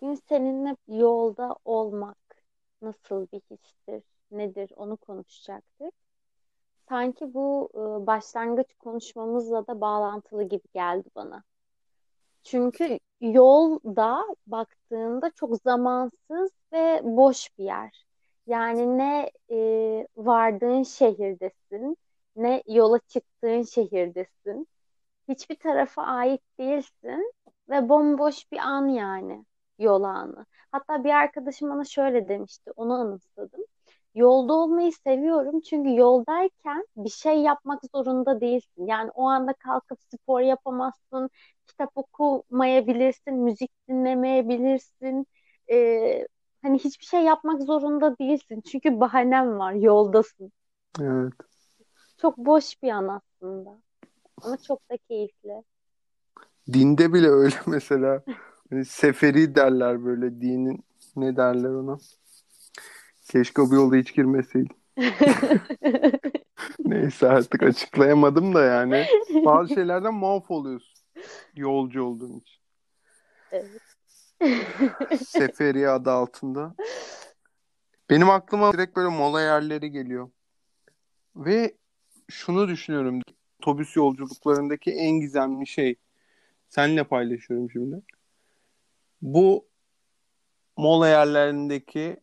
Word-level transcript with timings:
bugün 0.00 0.14
seninle 0.14 0.76
yolda 0.88 1.56
olmak 1.64 2.18
nasıl 2.82 3.26
bir 3.32 3.40
histir, 3.50 4.02
nedir 4.30 4.70
onu 4.76 4.96
konuşacaktık. 4.96 5.94
Sanki 6.88 7.34
bu 7.34 7.70
e, 7.74 8.06
başlangıç 8.06 8.74
konuşmamızla 8.74 9.66
da 9.66 9.80
bağlantılı 9.80 10.42
gibi 10.42 10.68
geldi 10.74 11.08
bana. 11.16 11.42
Çünkü 12.44 12.98
yolda 13.20 14.24
baktığında 14.46 15.30
çok 15.30 15.56
zamansız 15.62 16.50
ve 16.72 17.00
boş 17.04 17.58
bir 17.58 17.64
yer. 17.64 18.04
Yani 18.46 18.98
ne 18.98 19.30
e, 19.50 19.58
vardığın 20.16 20.82
şehirdesin, 20.82 21.96
ne 22.36 22.62
yola 22.66 22.98
çıktığın 22.98 23.62
şehirdesin. 23.62 24.68
Hiçbir 25.28 25.54
tarafa 25.56 26.02
ait 26.02 26.42
değilsin 26.58 27.32
ve 27.68 27.88
bomboş 27.88 28.52
bir 28.52 28.58
an 28.58 28.88
yani 28.88 29.44
yol 29.80 30.02
anı. 30.02 30.46
Hatta 30.72 31.04
bir 31.04 31.10
arkadaşım 31.10 31.70
bana 31.70 31.84
şöyle 31.84 32.28
demişti, 32.28 32.70
onu 32.76 32.92
anımsadım. 32.94 33.64
Yolda 34.14 34.52
olmayı 34.52 34.92
seviyorum 34.92 35.60
çünkü 35.60 35.96
yoldayken 35.96 36.86
bir 36.96 37.10
şey 37.10 37.38
yapmak 37.38 37.80
zorunda 37.94 38.40
değilsin. 38.40 38.86
Yani 38.86 39.10
o 39.14 39.28
anda 39.28 39.52
kalkıp 39.52 39.98
spor 40.14 40.40
yapamazsın, 40.40 41.30
kitap 41.66 41.90
okumayabilirsin, 41.94 43.34
müzik 43.34 43.70
dinlemeyebilirsin. 43.88 45.26
Ee, 45.70 46.26
hani 46.62 46.78
hiçbir 46.78 47.04
şey 47.04 47.20
yapmak 47.20 47.62
zorunda 47.62 48.18
değilsin. 48.18 48.60
Çünkü 48.60 49.00
bahanem 49.00 49.58
var, 49.58 49.72
yoldasın. 49.72 50.52
Evet. 51.00 51.32
Çok 52.18 52.36
boş 52.36 52.82
bir 52.82 52.90
an 52.90 53.08
aslında. 53.08 53.78
Ama 54.42 54.56
çok 54.56 54.90
da 54.90 54.96
keyifli. 54.96 55.62
Dinde 56.72 57.12
bile 57.12 57.28
öyle 57.28 57.54
mesela. 57.66 58.22
Hani 58.70 58.84
seferi 58.84 59.54
derler 59.54 60.04
böyle 60.04 60.40
dinin 60.40 60.84
ne 61.16 61.36
derler 61.36 61.68
ona? 61.68 61.98
Keşke 63.30 63.62
bu 63.62 63.74
yolda 63.74 63.96
hiç 63.96 64.14
girmeseydim. 64.14 64.76
Neyse 66.84 67.28
artık 67.28 67.62
açıklayamadım 67.62 68.54
da 68.54 68.64
yani. 68.64 69.06
Bazı 69.44 69.74
şeylerden 69.74 70.14
muaf 70.14 70.50
oluyorsun. 70.50 71.04
Yolcu 71.56 72.02
olduğun 72.02 72.38
için. 72.38 72.60
Evet. 73.52 73.80
Seferi 75.26 75.88
adı 75.88 76.10
altında. 76.10 76.74
Benim 78.10 78.30
aklıma 78.30 78.72
direkt 78.72 78.96
böyle 78.96 79.08
mola 79.08 79.40
yerleri 79.40 79.90
geliyor. 79.90 80.30
Ve 81.36 81.74
şunu 82.28 82.68
düşünüyorum. 82.68 83.20
Otobüs 83.60 83.96
yolculuklarındaki 83.96 84.90
en 84.90 85.20
gizemli 85.20 85.66
şey. 85.66 85.94
Seninle 86.68 87.04
paylaşıyorum 87.04 87.70
şimdi. 87.70 88.02
Bu 89.22 89.68
mola 90.76 91.08
yerlerindeki 91.08 92.16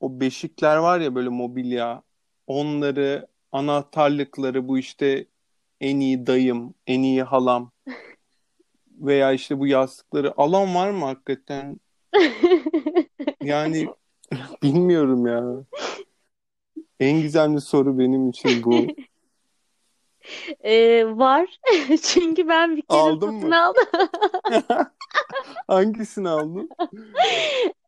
o 0.00 0.20
beşikler 0.20 0.76
var 0.76 1.00
ya 1.00 1.14
böyle 1.14 1.28
mobilya. 1.28 2.02
Onları, 2.46 3.26
anahtarlıkları 3.52 4.68
bu 4.68 4.78
işte 4.78 5.26
en 5.80 6.00
iyi 6.00 6.26
dayım, 6.26 6.74
en 6.86 7.02
iyi 7.02 7.22
halam 7.22 7.70
veya 8.90 9.32
işte 9.32 9.58
bu 9.58 9.66
yastıkları 9.66 10.34
alan 10.36 10.74
var 10.74 10.90
mı 10.90 11.04
hakikaten? 11.04 11.80
Yani 13.42 13.88
bilmiyorum 14.62 15.26
ya. 15.26 15.64
En 17.00 17.20
gizemli 17.20 17.60
soru 17.60 17.98
benim 17.98 18.28
için 18.28 18.64
bu. 18.64 18.86
Ee, 20.64 21.04
var. 21.06 21.60
Çünkü 22.02 22.48
ben 22.48 22.76
bir 22.76 22.82
kere 22.82 23.00
Aldın 23.00 23.26
satın 23.32 23.48
mı? 23.48 23.64
aldım. 23.64 23.84
Hangisini 25.68 26.28
aldın? 26.28 26.70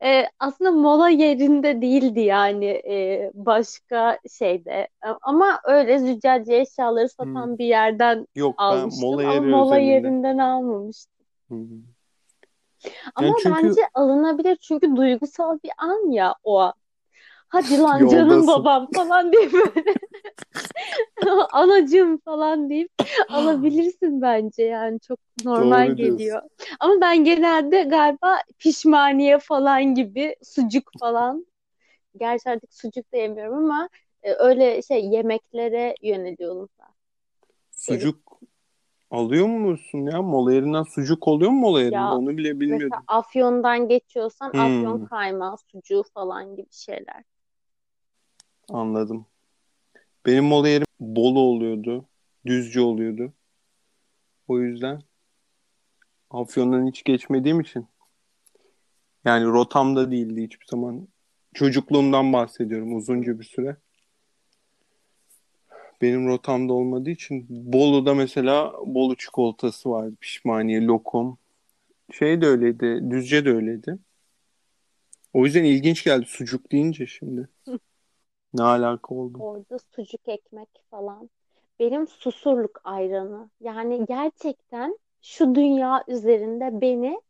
Ee, 0.04 0.24
aslında 0.38 0.70
mola 0.72 1.08
yerinde 1.08 1.82
değildi 1.82 2.20
yani 2.20 2.64
e, 2.66 3.30
başka 3.34 4.18
şeyde. 4.38 4.88
Ama 5.22 5.60
öyle 5.64 5.98
züccaciye 5.98 6.60
eşyaları 6.60 7.08
satan 7.08 7.46
Hmm. 7.46 7.58
bir 7.58 7.64
yerden 7.66 8.26
Yok 8.34 8.54
ben 8.58 8.64
almıştım 8.64 9.08
mola 9.10 9.22
ama 9.22 9.32
yeri 9.34 9.46
mola 9.46 9.74
özelinde. 9.76 9.92
yerinden 9.92 10.38
almamıştım. 10.38 11.12
Hmm. 11.48 11.66
Ama 13.14 13.26
Yani 13.28 13.36
çünkü 13.42 13.68
bence 13.68 13.80
alınabilir 13.94 14.56
çünkü 14.56 14.96
duygusal 14.96 15.58
bir 15.64 15.70
an 15.78 16.10
ya 16.10 16.34
o 16.44 16.58
an. 16.58 16.72
Hadi 17.52 17.78
lan 17.78 18.06
canım 18.06 18.46
yoldasın. 18.46 18.46
babam 18.46 18.92
falan 18.92 19.32
diye 19.32 19.52
böyle 19.52 19.96
anacığım 21.52 22.18
falan 22.18 22.70
deyip 22.70 22.90
alabilirsin 23.30 24.22
bence 24.22 24.62
yani 24.62 25.00
çok 25.00 25.20
normal 25.44 25.88
Doğru 25.88 26.00
diyorsun. 26.00 26.36
geliyor. 26.36 26.42
Ama 26.80 27.00
ben 27.00 27.24
genelde 27.24 27.82
galiba 27.82 28.38
pişmaniye 28.58 29.38
falan 29.38 29.94
gibi 29.94 30.36
sucuk 30.42 30.92
falan 30.98 31.46
gerçi 32.20 32.50
artık 32.50 32.74
sucuk 32.74 33.12
da 33.12 33.16
yemiyorum 33.18 33.54
ama 33.58 33.88
e, 34.22 34.32
öyle 34.34 34.82
şey 34.82 35.06
yemeklere 35.06 35.94
yöneliyorum 36.02 36.68
ben. 36.80 36.88
Sucuk 37.70 38.40
alıyor 39.10 39.46
musun 39.46 39.98
ya? 40.06 40.22
Mola 40.22 40.54
yerinden 40.54 40.82
sucuk 40.82 41.28
oluyor 41.28 41.50
mu 41.50 41.60
mola 41.60 41.82
yerinde? 41.82 42.14
ya 42.14 42.16
Onu 42.16 42.36
bile 42.38 42.60
mesela 42.68 43.00
bilmiyordum. 43.00 43.08
Afyon'dan 43.08 43.88
geçiyorsan 43.88 44.52
Afyon 44.56 44.98
Hmm, 44.98 45.06
kaymağı 45.10 45.56
sucuğu 45.58 46.02
falan 46.14 46.56
gibi 46.56 46.68
şeyler. 46.72 47.24
Anladım. 48.68 49.26
Benim 50.26 50.44
mola 50.44 50.68
yerim 50.68 50.86
Bolu 51.00 51.40
oluyordu. 51.40 52.08
Düzce 52.46 52.80
oluyordu. 52.80 53.32
O 54.48 54.60
yüzden 54.60 55.02
Afyon'dan 56.30 56.86
hiç 56.86 57.04
geçmediğim 57.04 57.60
için 57.60 57.86
yani 59.24 59.44
rotamda 59.46 60.10
değildi 60.10 60.42
hiçbir 60.42 60.66
zaman. 60.66 61.08
Çocukluğumdan 61.54 62.32
bahsediyorum 62.32 62.96
uzunca 62.96 63.38
bir 63.38 63.44
süre. 63.44 63.76
Benim 66.02 66.28
rotamda 66.28 66.72
olmadığı 66.72 67.10
için 67.10 67.46
Bolu'da 67.48 68.14
mesela 68.14 68.72
Bolu 68.86 69.16
çikolatası 69.16 69.90
vardı. 69.90 70.14
Pişmaniye, 70.20 70.84
lokum. 70.84 71.38
Şey 72.12 72.40
de 72.40 72.46
öyleydi. 72.46 73.10
Düzce 73.10 73.44
de 73.44 73.50
öyleydi. 73.50 73.98
O 75.32 75.44
yüzden 75.44 75.64
ilginç 75.64 76.04
geldi 76.04 76.24
sucuk 76.26 76.72
deyince 76.72 77.06
şimdi. 77.06 77.48
Ne 78.54 78.62
alaka 78.62 79.14
oldu? 79.14 79.38
Orada 79.38 79.78
sucuk 79.96 80.28
ekmek 80.28 80.68
falan. 80.90 81.30
Benim 81.78 82.08
Susurluk 82.08 82.80
ayranı. 82.84 83.50
Yani 83.60 84.04
gerçekten 84.06 84.98
şu 85.22 85.54
dünya 85.54 86.04
üzerinde 86.08 86.80
beni 86.80 87.20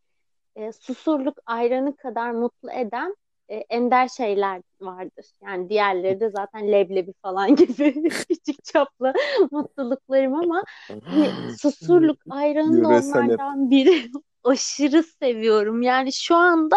e, 0.57 0.73
Susurluk 0.73 1.39
ayranı 1.47 1.97
kadar 1.97 2.31
mutlu 2.31 2.71
eden 2.71 3.17
e, 3.49 3.57
ender 3.57 4.09
şeyler 4.09 4.63
vardır. 4.81 5.27
Yani 5.43 5.69
diğerleri 5.69 6.21
de 6.21 6.31
zaten 6.31 6.73
leblebi 6.73 7.13
falan 7.23 7.57
gibi 7.57 8.09
küçük 8.09 8.65
çaplı 8.65 9.13
mutluluklarım 9.51 10.35
ama 10.35 10.63
hani 11.05 11.29
Susurluk 11.59 12.19
ayranı 12.31 12.85
da 12.85 12.89
onlardan 12.89 13.71
biri. 13.71 14.11
Aşırı 14.45 15.03
seviyorum. 15.03 15.83
Yani 15.83 16.13
şu 16.13 16.37
anda 16.37 16.77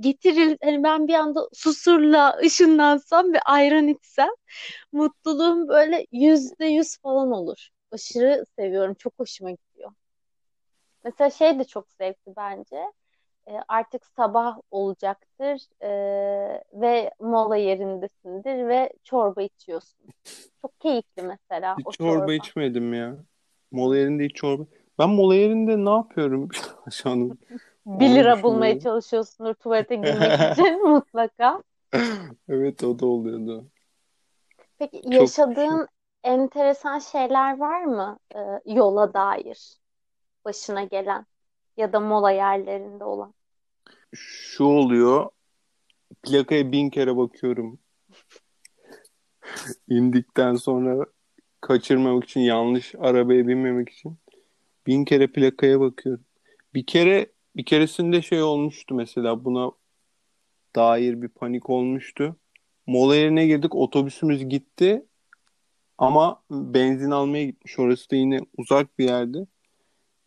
getiril 0.00 0.56
hani 0.64 0.82
ben 0.82 1.08
bir 1.08 1.14
anda 1.14 1.48
Susurluğa 1.52 2.38
ışınlansam 2.44 3.32
ve 3.32 3.40
ayran 3.40 3.88
içsem 3.88 4.30
mutluluğum 4.92 5.68
böyle 5.68 6.06
yüzde 6.12 6.66
yüz 6.66 6.98
falan 6.98 7.32
olur. 7.32 7.68
Aşırı 7.92 8.44
seviyorum. 8.58 8.94
Çok 8.94 9.12
hoşuma 9.18 9.50
gidiyor. 9.50 9.90
Mesela 11.04 11.30
şey 11.30 11.58
de 11.58 11.64
çok 11.64 11.90
zevkli 11.90 12.32
bence. 12.36 12.92
E, 13.48 13.52
artık 13.68 14.06
sabah 14.06 14.58
olacaktır 14.70 15.60
e, 15.82 15.90
ve 16.72 17.10
mola 17.20 17.56
yerindesindir 17.56 18.68
ve 18.68 18.92
çorba 19.04 19.42
içiyorsun. 19.42 19.98
Çok 20.62 20.80
keyifli 20.80 21.22
mesela 21.22 21.76
o 21.84 21.90
Hiç 21.90 21.98
çorba 21.98 22.18
çorba. 22.18 22.32
içmedim 22.32 22.94
ya. 22.94 23.16
Mola 23.70 23.96
yerinde 23.98 24.24
hiç 24.24 24.34
çorba. 24.36 24.64
Ben 24.98 25.10
mola 25.10 25.34
yerinde 25.34 25.84
ne 25.84 25.90
yapıyorum 25.90 26.48
şu 26.90 27.10
an? 27.10 27.38
Bir 27.86 28.06
Onu 28.06 28.14
lira 28.14 28.42
bulmaya 28.42 28.80
çalışıyorsundur 28.80 29.54
tuvalete 29.54 29.94
girmek 29.94 30.40
için 30.52 30.88
mutlaka. 30.88 31.62
Evet 32.48 32.84
o 32.84 32.98
da 32.98 33.06
oluyordu. 33.06 33.70
Peki 34.78 35.02
Çok 35.02 35.14
yaşadığın 35.14 35.88
enteresan 36.24 36.98
şeyler 36.98 37.58
var 37.58 37.84
mı 37.84 38.18
e, 38.34 38.38
yola 38.74 39.14
dair 39.14 39.76
başına 40.44 40.84
gelen 40.84 41.26
ya 41.76 41.92
da 41.92 42.00
mola 42.00 42.30
yerlerinde 42.30 43.04
olan? 43.04 43.34
şu 44.14 44.64
oluyor. 44.64 45.30
Plakaya 46.22 46.72
bin 46.72 46.90
kere 46.90 47.16
bakıyorum. 47.16 47.78
İndikten 49.88 50.54
sonra 50.54 51.06
kaçırmamak 51.60 52.24
için 52.24 52.40
yanlış 52.40 52.94
arabaya 52.98 53.48
binmemek 53.48 53.88
için 53.88 54.18
bin 54.86 55.04
kere 55.04 55.26
plakaya 55.26 55.80
bakıyorum. 55.80 56.24
Bir 56.74 56.86
kere 56.86 57.26
bir 57.56 57.64
keresinde 57.64 58.22
şey 58.22 58.42
olmuştu 58.42 58.94
mesela 58.94 59.44
buna 59.44 59.70
dair 60.76 61.22
bir 61.22 61.28
panik 61.28 61.70
olmuştu. 61.70 62.36
Mola 62.86 63.16
yerine 63.16 63.46
girdik 63.46 63.74
otobüsümüz 63.74 64.48
gitti 64.48 65.06
ama 65.98 66.42
benzin 66.50 67.10
almaya 67.10 67.44
gitmiş. 67.44 67.78
Orası 67.78 68.10
da 68.10 68.16
yine 68.16 68.40
uzak 68.56 68.98
bir 68.98 69.04
yerde. 69.04 69.46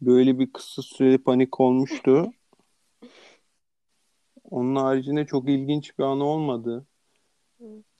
Böyle 0.02 0.40
bir 0.40 0.54
kısa 0.54 0.81
süreli 0.81 1.18
panik 1.18 1.60
olmuştu. 1.60 2.34
Onun 4.44 4.75
haricinde 4.75 5.25
çok 5.25 5.50
ilginç 5.50 6.00
bir 6.00 6.04
anı 6.04 6.24
olmadı. 6.24 6.86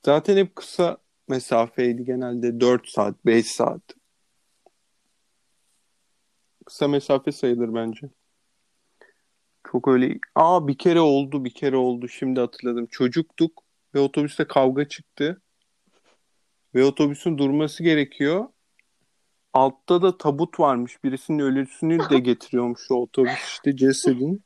Zaten 0.06 0.38
hep 0.38 0.56
kısa 0.56 0.98
mesafeydi 1.28 2.06
genelde 2.06 2.60
4 2.60 2.90
saat, 2.90 3.25
5 3.25 3.46
saat. 3.46 3.81
Kısa 6.66 6.88
mesafe 6.88 7.32
sayılır 7.32 7.74
bence. 7.74 8.10
Çok 9.72 9.88
öyle. 9.88 10.20
Aa 10.36 10.68
bir 10.68 10.78
kere 10.78 11.00
oldu, 11.00 11.46
bir 11.46 11.54
kere 11.54 11.76
oldu. 11.76 12.08
Şimdi 12.08 12.40
hatırladım. 12.40 12.86
Çocuktuk 12.86 13.64
ve 13.96 14.00
otobüste 14.00 14.48
kavga 14.48 14.88
çıktı. 14.88 15.42
Ve 16.76 16.84
otobüsün 16.84 17.38
durması 17.38 17.84
gerekiyor. 17.84 18.48
Altta 19.54 20.02
da 20.02 20.18
tabut 20.18 20.60
varmış. 20.60 21.04
Birisinin 21.04 21.40
ölüsünü 21.40 22.10
de 22.10 22.20
getiriyormuş 22.20 22.92
o 22.92 22.96
otobüs 22.96 23.48
işte 23.48 23.76
cesedin. 23.78 24.44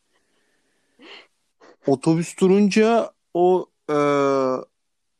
Otobüs 1.87 2.39
durunca 2.39 3.11
o 3.33 3.69
e, 3.89 3.97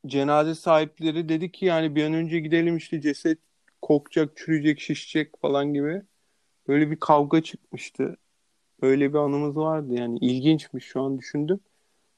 cenaze 0.07 0.55
sahipleri 0.55 1.29
dedi 1.29 1.51
ki 1.51 1.65
yani 1.65 1.95
bir 1.95 2.03
an 2.03 2.13
önce 2.13 2.39
gidelim 2.39 2.77
işte 2.77 3.01
ceset 3.01 3.39
kokacak, 3.81 4.37
çürüyecek, 4.37 4.79
şişecek 4.79 5.41
falan 5.41 5.73
gibi. 5.73 6.01
Böyle 6.69 6.91
bir 6.91 6.95
kavga 6.95 7.41
çıkmıştı. 7.41 8.17
Öyle 8.81 9.13
bir 9.13 9.17
anımız 9.17 9.57
vardı 9.57 9.93
yani 9.93 10.17
ilginçmiş 10.19 10.85
şu 10.85 11.01
an 11.01 11.17
düşündüm. 11.17 11.59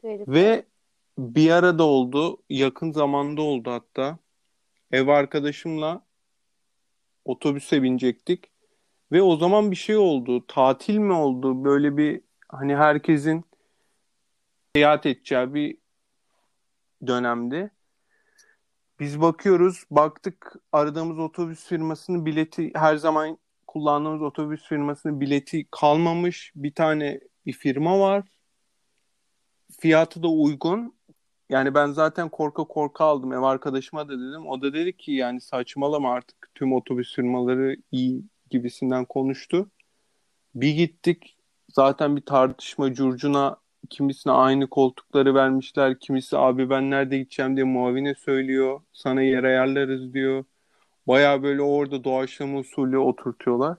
Garip. 0.03 0.27
Ve 0.27 0.65
bir 1.17 1.51
arada 1.51 1.83
oldu, 1.83 2.37
yakın 2.49 2.91
zamanda 2.91 3.41
oldu 3.41 3.71
hatta. 3.71 4.17
Ev 4.91 5.07
arkadaşımla 5.07 6.01
otobüse 7.25 7.83
binecektik. 7.83 8.51
Ve 9.11 9.21
o 9.21 9.37
zaman 9.37 9.71
bir 9.71 9.75
şey 9.75 9.97
oldu. 9.97 10.47
Tatil 10.47 10.97
mi 10.97 11.13
oldu? 11.13 11.63
Böyle 11.63 11.97
bir 11.97 12.21
hani 12.49 12.75
herkesin 12.75 13.43
seyahat 14.75 15.05
edeceği 15.05 15.53
bir 15.53 15.77
dönemdi. 17.07 17.71
Biz 18.99 19.21
bakıyoruz, 19.21 19.83
baktık 19.91 20.55
aradığımız 20.71 21.19
otobüs 21.19 21.65
firmasının 21.65 22.25
bileti 22.25 22.71
her 22.75 22.95
zaman 22.95 23.37
kullandığımız 23.71 24.21
otobüs 24.21 24.63
firmasının 24.63 25.21
bileti 25.21 25.67
kalmamış. 25.71 26.51
Bir 26.55 26.73
tane 26.73 27.19
bir 27.45 27.53
firma 27.53 27.99
var. 27.99 28.23
Fiyatı 29.79 30.23
da 30.23 30.27
uygun. 30.27 30.95
Yani 31.49 31.73
ben 31.73 31.87
zaten 31.87 32.29
korka 32.29 32.63
korka 32.63 33.05
aldım. 33.05 33.33
Ev 33.33 33.41
arkadaşıma 33.41 34.07
da 34.07 34.13
dedim. 34.13 34.47
O 34.47 34.61
da 34.61 34.73
dedi 34.73 34.97
ki 34.97 35.11
yani 35.11 35.41
saçmalama 35.41 36.13
artık 36.13 36.49
tüm 36.55 36.73
otobüs 36.73 37.15
firmaları 37.15 37.75
iyi 37.91 38.23
gibisinden 38.49 39.05
konuştu. 39.05 39.71
Bir 40.55 40.71
gittik. 40.71 41.37
Zaten 41.69 42.15
bir 42.15 42.25
tartışma 42.25 42.93
curcuna 42.93 43.57
kimisine 43.89 44.33
aynı 44.33 44.69
koltukları 44.69 45.35
vermişler. 45.35 45.99
Kimisi 45.99 46.37
abi 46.37 46.69
ben 46.69 46.91
nerede 46.91 47.17
gideceğim 47.17 47.55
diye 47.55 47.65
muavine 47.65 48.15
söylüyor. 48.15 48.81
Sana 48.93 49.21
yer 49.21 49.43
ayarlarız 49.43 50.13
diyor. 50.13 50.43
Baya 51.07 51.43
böyle 51.43 51.61
orada 51.61 52.03
doğaçlama 52.03 52.59
usulü 52.59 52.97
oturtuyorlar. 52.97 53.77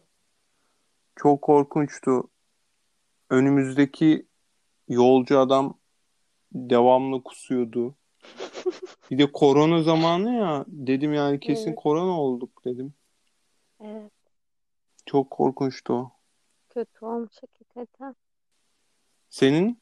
Çok 1.17 1.43
korkunçtu. 1.43 2.29
Önümüzdeki 3.31 4.27
yolcu 4.89 5.39
adam 5.39 5.79
devamlı 6.53 7.23
kusuyordu. 7.23 7.95
Bir 9.11 9.19
de 9.19 9.33
korona 9.33 9.83
zamanı 9.83 10.35
ya 10.35 10.65
dedim 10.69 11.15
yani 11.15 11.41
kesin 11.41 11.69
Evet. 11.71 11.79
korona 11.79 12.21
olduk 12.21 12.65
dedim. 12.65 12.95
Evet. 13.81 14.13
Çok 15.07 15.31
korkunçtu 15.31 15.93
o. 15.93 16.13
Kötü 16.69 17.05
olmuş 17.05 17.37
hakikaten. 17.41 18.17
Senin? 19.31 19.79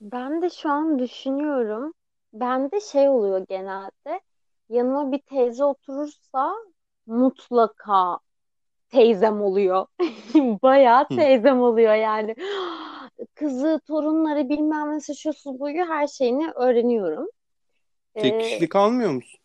Ben 0.00 0.42
de 0.42 0.50
şu 0.50 0.70
an 0.70 0.98
düşünüyorum. 0.98 1.94
Bende 2.32 2.80
şey 2.80 3.08
oluyor 3.08 3.46
genelde. 3.48 4.20
Yanıma 4.68 5.12
bir 5.12 5.18
teyze 5.18 5.64
oturursa 5.64 6.54
mutlaka 7.06 8.18
teyzem 8.90 9.42
oluyor. 9.42 9.86
Bayağı 10.62 11.10
teyzem 11.10 11.62
oluyor 11.62 11.94
yani. 11.94 12.36
Kızı, 13.34 13.80
torunları 13.86 14.48
bilmem 14.48 14.92
nesi 14.92 15.16
şu 15.16 15.32
buyu 15.60 15.84
her 15.88 16.06
şeyini 16.06 16.50
öğreniyorum. 16.52 17.28
Tek 18.16 18.40
Ee, 18.40 18.40
kişilik 18.40 18.76
almıyor 18.76 19.10
musun? 19.10 19.40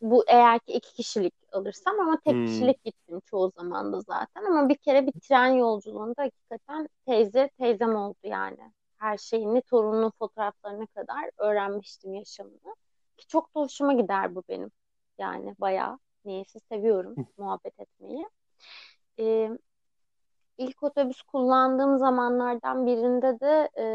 bu 0.00 0.24
eğer 0.28 0.58
ki 0.60 0.72
iki 0.72 0.92
kişilik 0.94 1.34
alırsam 1.52 2.00
ama 2.00 2.20
tek 2.24 2.34
Hmm. 2.34 2.44
kişilik 2.44 2.84
gittim 2.84 3.20
çoğu 3.26 3.52
zaman 3.56 3.92
da 3.92 4.00
zaten. 4.00 4.44
Ama 4.44 4.68
bir 4.68 4.76
kere 4.76 5.06
bir 5.06 5.12
tren 5.12 5.46
yolculuğunda 5.46 6.22
hakikaten 6.22 6.88
teyze 7.06 7.50
teyzem 7.58 7.96
oldu 7.96 8.18
yani. 8.22 8.72
Her 8.98 9.18
şeyini, 9.18 9.62
torunun 9.62 10.10
fotoğraflarına 10.18 10.86
kadar 10.86 11.30
öğrenmiştim 11.38 12.14
yaşamını. 12.14 12.76
Ki 13.16 13.26
çok 13.26 13.54
da 13.54 13.60
hoşuma 13.60 13.92
gider 13.92 14.34
bu 14.34 14.42
benim. 14.48 14.70
Yani 15.18 15.54
bayağı 15.60 15.98
niyeyse 16.24 16.58
seviyorum 16.72 17.16
muhabbet 17.38 17.80
etmeyi. 17.80 18.26
Ee, 19.18 19.50
ilk 20.58 20.82
otobüs 20.82 21.22
kullandığım 21.22 21.98
zamanlardan 21.98 22.86
birinde 22.86 23.40
de 23.40 23.70
e, 23.78 23.86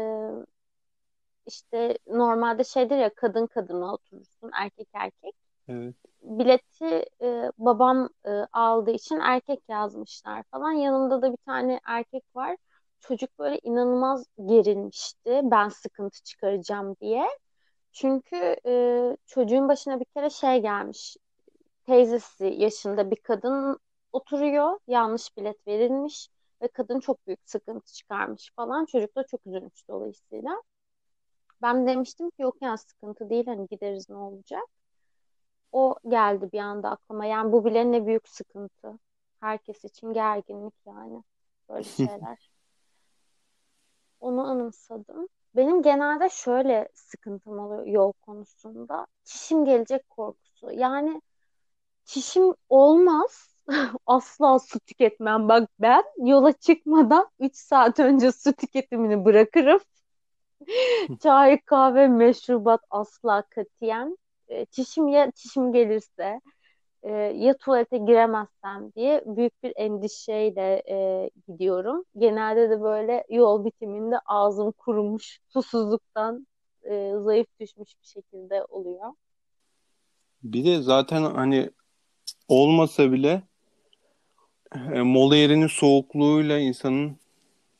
işte 1.46 1.98
normalde 2.06 2.64
şeydir 2.64 2.96
ya 2.96 3.14
kadın 3.14 3.46
kadına 3.46 3.92
oturursun 3.94 4.50
erkek 4.52 4.88
erkek. 4.92 5.34
Evet. 5.68 5.94
Bileti 6.22 7.04
e, 7.22 7.50
babam 7.58 8.08
e, 8.26 8.30
aldığı 8.52 8.90
için 8.90 9.20
erkek 9.20 9.60
yazmışlar 9.68 10.42
falan. 10.42 10.72
Yanımda 10.72 11.22
da 11.22 11.32
bir 11.32 11.36
tane 11.46 11.80
erkek 11.84 12.24
var. 12.34 12.56
Çocuk 13.00 13.38
böyle 13.38 13.58
inanılmaz 13.62 14.26
gerilmişti. 14.46 15.40
Ben 15.44 15.68
sıkıntı 15.68 16.22
çıkaracağım 16.22 16.96
diye. 17.00 17.28
Çünkü 17.92 18.56
e, 18.66 19.16
çocuğun 19.26 19.68
başına 19.68 20.00
bir 20.00 20.04
kere 20.04 20.30
şey 20.30 20.62
gelmiş. 20.62 21.16
Teyzesi 21.86 22.44
yaşında 22.44 23.10
bir 23.10 23.16
kadın 23.16 23.78
oturuyor. 24.12 24.78
Yanlış 24.86 25.36
bilet 25.36 25.66
verilmiş 25.66 26.28
ve 26.62 26.68
kadın 26.68 27.00
çok 27.00 27.26
büyük 27.26 27.40
sıkıntı 27.44 27.92
çıkarmış 27.92 28.52
falan. 28.56 28.84
Çocuk 28.84 29.16
da 29.16 29.26
çok 29.26 29.46
üzülmüş 29.46 29.88
dolayısıyla. 29.88 30.62
Ben 31.62 31.86
demiştim 31.86 32.30
ki 32.30 32.42
yok 32.42 32.56
yani 32.60 32.78
sıkıntı 32.78 33.30
değil 33.30 33.46
hani 33.46 33.66
gideriz 33.66 34.10
ne 34.10 34.16
olacak. 34.16 34.64
O 35.72 35.96
geldi 36.08 36.48
bir 36.52 36.58
anda 36.58 36.90
aklıma. 36.90 37.26
Yani 37.26 37.52
bu 37.52 37.64
bile 37.64 37.92
ne 37.92 38.06
büyük 38.06 38.28
sıkıntı. 38.28 38.98
Herkes 39.40 39.84
için 39.84 40.12
gerginlik 40.12 40.74
yani. 40.86 41.22
Böyle 41.68 41.84
şeyler. 41.84 42.50
Onu 44.20 44.42
anımsadım. 44.42 45.28
Benim 45.56 45.82
genelde 45.82 46.28
şöyle 46.28 46.88
sıkıntım 46.94 47.58
oluyor 47.58 47.86
yol 47.86 48.12
konusunda. 48.12 49.06
Çişim 49.24 49.64
gelecek 49.64 50.10
korkusu. 50.10 50.70
Yani 50.72 51.22
çişim 52.04 52.54
olmaz. 52.68 53.54
Asla 54.06 54.58
su 54.58 54.80
tüketmem. 54.80 55.48
Bak 55.48 55.70
ben 55.78 56.04
yola 56.18 56.52
çıkmadan 56.52 57.28
3 57.40 57.56
saat 57.56 58.00
önce 58.00 58.32
su 58.32 58.52
tüketimini 58.52 59.24
bırakırım. 59.24 59.80
Çay, 61.22 61.60
kahve, 61.60 62.08
meşrubat 62.08 62.80
asla 62.90 63.42
katiyen. 63.42 64.18
E, 64.48 64.64
Çişim 64.66 65.08
ya 65.08 65.30
çişim 65.30 65.72
gelirse 65.72 66.40
e, 67.02 67.10
ya 67.12 67.56
tuvalete 67.56 67.98
giremezsem 67.98 68.92
diye 68.96 69.22
büyük 69.26 69.62
bir 69.62 69.72
endişeyle 69.76 70.82
e, 70.90 71.30
gidiyorum. 71.48 72.04
Genelde 72.18 72.70
de 72.70 72.80
böyle 72.80 73.24
yol 73.30 73.64
bitiminde 73.64 74.18
ağzım 74.26 74.72
kurumuş, 74.72 75.38
susuzluktan 75.48 76.46
e, 76.82 77.12
zayıf 77.18 77.46
düşmüş 77.60 77.90
bir 78.02 78.06
şekilde 78.06 78.64
oluyor. 78.64 79.12
Bir 80.42 80.64
de 80.64 80.82
zaten 80.82 81.22
hani 81.22 81.70
olmasa 82.48 83.12
bile 83.12 83.42
e, 84.74 85.02
mola 85.02 85.36
yerinin 85.36 85.66
soğukluğuyla 85.66 86.58
insanın 86.58 87.16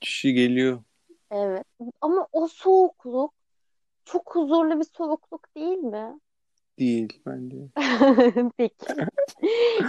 kişi 0.01 0.33
geliyor. 0.33 0.83
Evet. 1.31 1.67
Ama 2.01 2.29
o 2.33 2.49
soğukluk 2.49 3.35
çok 4.05 4.35
huzurlu 4.37 4.81
bir 4.81 4.87
soğukluk 4.97 5.57
değil 5.57 5.79
mi? 5.79 6.21
Değil 6.79 7.23
bence. 7.27 7.57
Peki. 8.57 8.75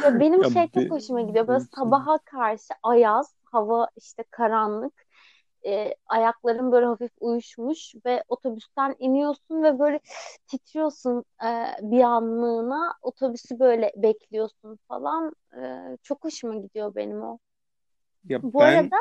Ya 0.03 0.19
benim 0.19 0.43
Ya 0.43 0.45
şey 0.45 0.67
çok 0.69 0.91
hoşuma 0.91 1.21
gidiyor. 1.21 1.47
Böyle 1.47 1.59
sabaha 1.59 2.17
karşı 2.17 2.73
ayaz, 2.83 3.35
hava 3.45 3.87
işte 3.97 4.23
karanlık. 4.31 4.93
e, 5.67 5.95
ayakların 6.07 6.71
böyle 6.71 6.85
hafif 6.85 7.11
uyuşmuş 7.21 7.95
ve 8.05 8.23
otobüsten 8.29 8.95
iniyorsun 8.99 9.63
ve 9.63 9.79
böyle 9.79 10.01
titriyorsun 10.47 11.25
e, 11.45 11.47
bir 11.81 12.01
anlığına. 12.03 12.95
Otobüsü 13.01 13.59
böyle 13.59 13.91
bekliyorsun 13.97 14.79
falan. 14.87 15.33
E, 15.57 15.97
çok 16.03 16.25
hoşuma 16.25 16.55
gidiyor 16.55 16.95
benim 16.95 17.23
o. 17.23 17.39
Ya 18.23 18.39
Bu 18.41 18.59
ben 18.59 18.63
arada 18.63 18.95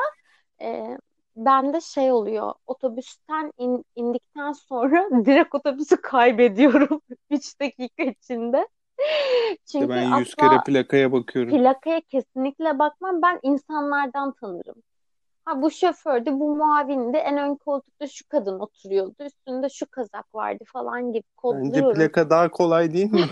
e, 0.61 0.99
bende 1.35 1.81
şey 1.81 2.11
oluyor. 2.11 2.53
Otobüsten 2.67 3.51
in- 3.57 3.85
indikten 3.95 4.51
sonra 4.51 5.09
direkt 5.25 5.55
otobüsü 5.55 6.01
kaybediyorum 6.01 7.01
3 7.29 7.59
dakika 7.61 8.03
içinde. 8.03 8.67
Çünkü 9.71 9.89
ben 9.89 10.19
yüz 10.19 10.35
kere 10.35 10.59
plakaya 10.65 11.11
bakıyorum. 11.11 11.51
plakaya 11.51 12.01
kesinlikle 12.01 12.79
bakmam. 12.79 13.21
Ben 13.21 13.39
insanlardan 13.43 14.33
tanırım. 14.41 14.75
Ha 15.45 15.61
bu 15.61 15.71
şofördü, 15.71 16.31
bu 16.31 16.55
muavindi, 16.55 17.17
en 17.17 17.37
ön 17.37 17.55
koltukta 17.55 18.07
şu 18.07 18.27
kadın 18.29 18.59
oturuyordu, 18.59 19.15
üstünde 19.19 19.69
şu 19.69 19.85
kazak 19.91 20.35
vardı 20.35 20.63
falan 20.67 21.13
gibi 21.13 21.23
Bence 21.23 21.27
kodluyorum. 21.37 21.93
plaka 21.93 22.29
daha 22.29 22.51
kolay 22.51 22.93
değil 22.93 23.11
mi? 23.11 23.29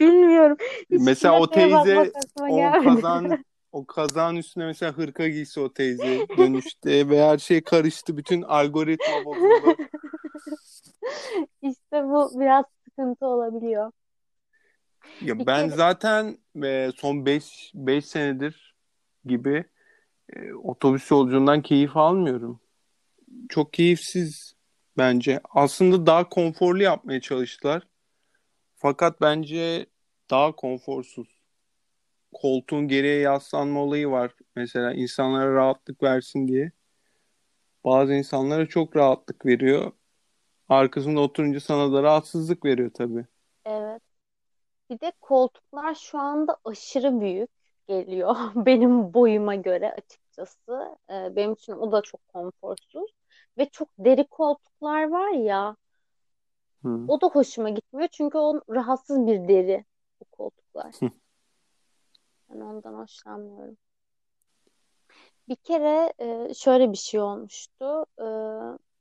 Bilmiyorum. 0.00 0.56
Hiç 0.60 1.00
Mesela 1.00 1.40
o 1.40 1.46
teyze 1.46 2.12
o 2.48 2.56
gelmedi. 2.56 3.42
O 3.72 3.86
kazağın 3.86 4.36
üstüne 4.36 4.66
mesela 4.66 4.92
hırka 4.92 5.28
giyse 5.28 5.60
o 5.60 5.72
teyze 5.72 6.26
dönüşte 6.38 7.08
ve 7.08 7.22
her 7.22 7.38
şey 7.38 7.60
karıştı. 7.60 8.16
Bütün 8.16 8.42
algoritma 8.42 9.24
bozuldu. 9.24 9.76
İşte 11.62 12.04
bu 12.04 12.40
biraz 12.40 12.64
sıkıntı 12.84 13.26
olabiliyor. 13.26 13.92
Ya 15.20 15.38
Bir 15.38 15.46
ben 15.46 15.66
kere 15.66 15.76
zaten 15.76 16.38
e, 16.62 16.90
son 16.96 17.26
5 17.26 17.72
5 17.74 18.06
senedir 18.06 18.74
gibi 19.24 19.64
e, 20.32 20.52
otobüs 20.54 21.10
yolculuğundan 21.10 21.62
keyif 21.62 21.96
almıyorum. 21.96 22.60
Çok 23.48 23.72
keyifsiz 23.72 24.54
bence. 24.98 25.40
Aslında 25.50 26.06
daha 26.06 26.28
konforlu 26.28 26.82
yapmaya 26.82 27.20
çalıştılar. 27.20 27.88
Fakat 28.76 29.20
bence 29.20 29.86
daha 30.30 30.52
konforsuz. 30.52 31.41
Koltuğun 32.32 32.88
geriye 32.88 33.18
yaslanma 33.20 33.80
olayı 33.80 34.08
var. 34.10 34.34
Mesela 34.56 34.92
insanlara 34.92 35.54
rahatlık 35.54 36.02
versin 36.02 36.48
diye. 36.48 36.72
Bazı 37.84 38.14
insanlara 38.14 38.66
çok 38.68 38.96
rahatlık 38.96 39.46
veriyor. 39.46 39.92
Arkasında 40.68 41.20
oturunca 41.20 41.60
sana 41.60 41.92
da 41.92 42.02
rahatsızlık 42.02 42.64
veriyor 42.66 42.90
tabii. 42.94 43.26
evet. 43.64 44.02
Bir 44.90 45.00
de 45.00 45.12
koltuklar 45.20 45.94
şu 45.94 46.18
anda 46.18 46.58
aşırı 46.64 47.20
büyük 47.20 47.50
geliyor 47.88 48.36
benim 48.56 49.14
boyuma 49.14 49.54
göre 49.54 49.92
açıkçası. 49.92 50.98
Ee, 51.10 51.36
benim 51.36 51.52
için 51.52 51.72
o 51.72 51.92
da 51.92 52.02
çok 52.02 52.28
konforsuz. 52.28 53.10
Ve 53.58 53.68
çok 53.70 53.88
deri 53.98 54.26
koltuklar 54.28 55.08
var 55.10 55.30
ya, 55.32 55.76
Hı. 56.82 56.98
o 57.08 57.20
da 57.20 57.26
hoşuma 57.26 57.70
gitmiyor 57.70 58.08
çünkü 58.12 58.38
o 58.38 58.60
rahatsız 58.70 59.26
bir 59.26 59.48
deri 59.48 59.84
bu 60.20 60.24
koltuklar. 60.24 60.94
Ben 62.52 62.60
ondan 62.60 62.94
hoşlanmıyorum. 62.94 63.76
Bir 65.48 65.56
kere 65.56 66.12
e, 66.18 66.54
şöyle 66.54 66.92
bir 66.92 66.96
şey 66.96 67.20
olmuştu. 67.20 68.06
E, 68.18 68.26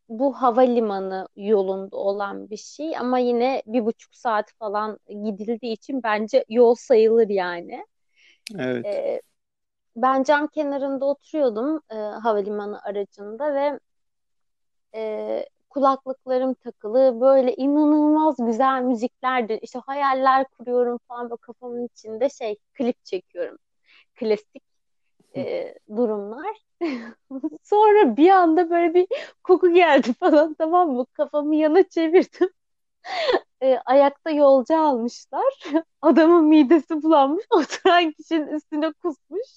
bu 0.09 0.33
havalimanı 0.33 1.27
yolunda 1.35 1.97
olan 1.97 2.49
bir 2.49 2.57
şey 2.57 2.97
ama 2.97 3.19
yine 3.19 3.63
bir 3.65 3.85
buçuk 3.85 4.15
saat 4.15 4.51
falan 4.59 4.99
gidildiği 5.07 5.73
için 5.73 6.03
bence 6.03 6.45
yol 6.49 6.75
sayılır 6.75 7.29
yani. 7.29 7.85
Evet. 8.57 8.85
E, 8.85 9.21
ben 9.95 10.23
cam 10.23 10.47
kenarında 10.47 11.05
oturuyordum 11.05 11.81
e, 11.89 11.95
havalimanı 11.95 12.81
aracında 12.81 13.53
ve 13.53 13.79
e, 14.95 15.45
kulaklıklarım 15.73 16.53
takılı 16.53 17.21
böyle 17.21 17.55
inanılmaz 17.55 18.35
güzel 18.39 18.81
müziklerdi. 18.81 19.59
İşte 19.61 19.79
hayaller 19.79 20.45
kuruyorum 20.47 20.99
falan 21.07 21.29
böyle 21.29 21.37
kafamın 21.37 21.85
içinde 21.87 22.29
şey 22.29 22.57
klip 22.73 23.05
çekiyorum. 23.05 23.57
Klasik 24.15 24.63
e, 25.35 25.75
durumlar. 25.97 26.57
Sonra 27.63 28.17
bir 28.17 28.29
anda 28.29 28.69
böyle 28.69 28.93
bir 28.93 29.07
koku 29.43 29.73
geldi 29.73 30.13
falan 30.19 30.53
tamam 30.53 30.91
mı? 30.91 31.05
Kafamı 31.13 31.55
yana 31.55 31.83
çevirdim. 31.83 32.49
E, 33.61 33.77
ayakta 33.85 34.29
yolcu 34.31 34.77
almışlar. 34.77 35.53
Adamın 36.01 36.45
midesi 36.45 37.03
bulanmış. 37.03 37.45
Oturan 37.49 38.11
kişinin 38.11 38.47
üstüne 38.47 38.91
kusmuş. 38.93 39.47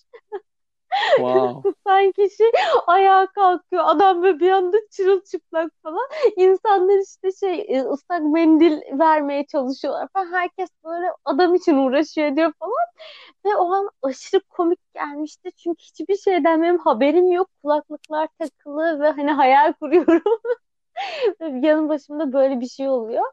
Wow. 1.17 1.67
Kusan 1.85 2.13
kişi 2.13 2.45
ayağa 2.87 3.27
kalkıyor. 3.27 3.83
Adam 3.87 4.23
böyle 4.23 4.41
bir 4.41 4.51
anda 4.51 4.77
çırılçıplak 4.91 5.73
falan. 5.83 6.09
İnsanlar 6.37 6.99
işte 7.03 7.33
şey 7.47 7.67
e, 7.79 7.83
ıslak 7.85 8.23
mendil 8.23 8.81
vermeye 8.99 9.47
çalışıyorlar 9.47 10.09
falan. 10.13 10.33
Herkes 10.33 10.69
böyle 10.85 11.07
adam 11.25 11.55
için 11.55 11.75
uğraşıyor 11.79 12.37
diyor 12.37 12.53
falan. 12.59 12.87
Ve 13.47 13.57
o 13.57 13.73
an 13.75 13.91
aşırı 14.03 14.41
komik 14.51 14.81
gelmişti. 14.95 15.53
Çünkü 15.53 15.83
hiçbir 15.85 16.17
şeyden 16.17 16.63
benim 16.63 16.79
haberim 16.79 17.33
yok. 17.33 17.49
Kulaklıklar 17.63 18.29
takılı 18.39 19.01
ve 19.01 19.11
hani 19.11 19.33
hayal 19.33 19.73
kuruyorum. 19.73 20.23
Yanım 21.41 21.89
başımda 21.89 22.33
böyle 22.33 22.61
bir 22.61 22.69
şey 22.69 22.89
oluyor. 22.89 23.25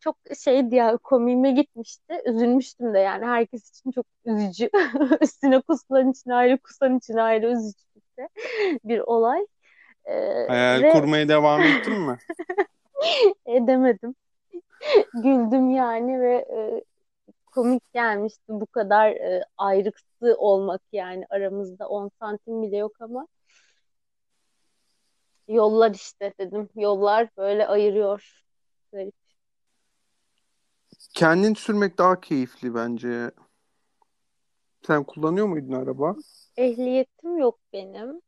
Çok 0.00 0.16
şeydi 0.44 0.74
ya 0.74 0.96
komiğime 0.96 1.50
gitmişti. 1.50 2.22
Üzülmüştüm 2.26 2.94
de 2.94 2.98
yani 2.98 3.26
herkes 3.26 3.70
için 3.70 3.90
çok 3.90 4.06
üzücü. 4.24 4.70
Üstüne 5.20 5.60
kusulan 5.60 6.10
için 6.10 6.30
ayrı, 6.30 6.58
kusan 6.58 6.98
için 6.98 7.16
ayrı 7.16 7.50
üzücü 7.52 7.88
bir 8.84 8.98
olay. 9.00 9.46
Ee, 10.04 10.46
Hayal 10.48 10.82
ve 10.82 10.90
kurmaya 10.90 11.28
devam 11.28 11.60
ettin 11.62 12.00
mi? 12.00 12.18
edemedim. 13.46 14.14
Güldüm 15.14 15.70
yani 15.70 16.20
ve 16.20 16.34
e, 16.34 16.84
komik 17.46 17.92
gelmişti 17.92 18.44
bu 18.48 18.66
kadar 18.66 19.10
e, 19.10 19.44
ayrıksı 19.58 20.36
olmak 20.38 20.82
yani 20.92 21.24
aramızda 21.30 21.88
10 21.88 22.10
santim 22.20 22.62
bile 22.62 22.76
yok 22.76 22.92
ama 23.00 23.26
yollar 25.48 25.94
işte 25.94 26.34
dedim. 26.40 26.68
Yollar 26.76 27.28
böyle 27.36 27.66
ayırıyor. 27.66 28.44
Garip. 28.92 29.14
Kendin 31.14 31.54
sürmek 31.54 31.98
daha 31.98 32.20
keyifli 32.20 32.74
bence. 32.74 33.30
Sen 34.86 35.04
kullanıyor 35.04 35.46
muydun 35.46 35.72
araba? 35.72 36.16
Ehliyetim 36.56 37.38
yok 37.38 37.58
benim. 37.72 38.20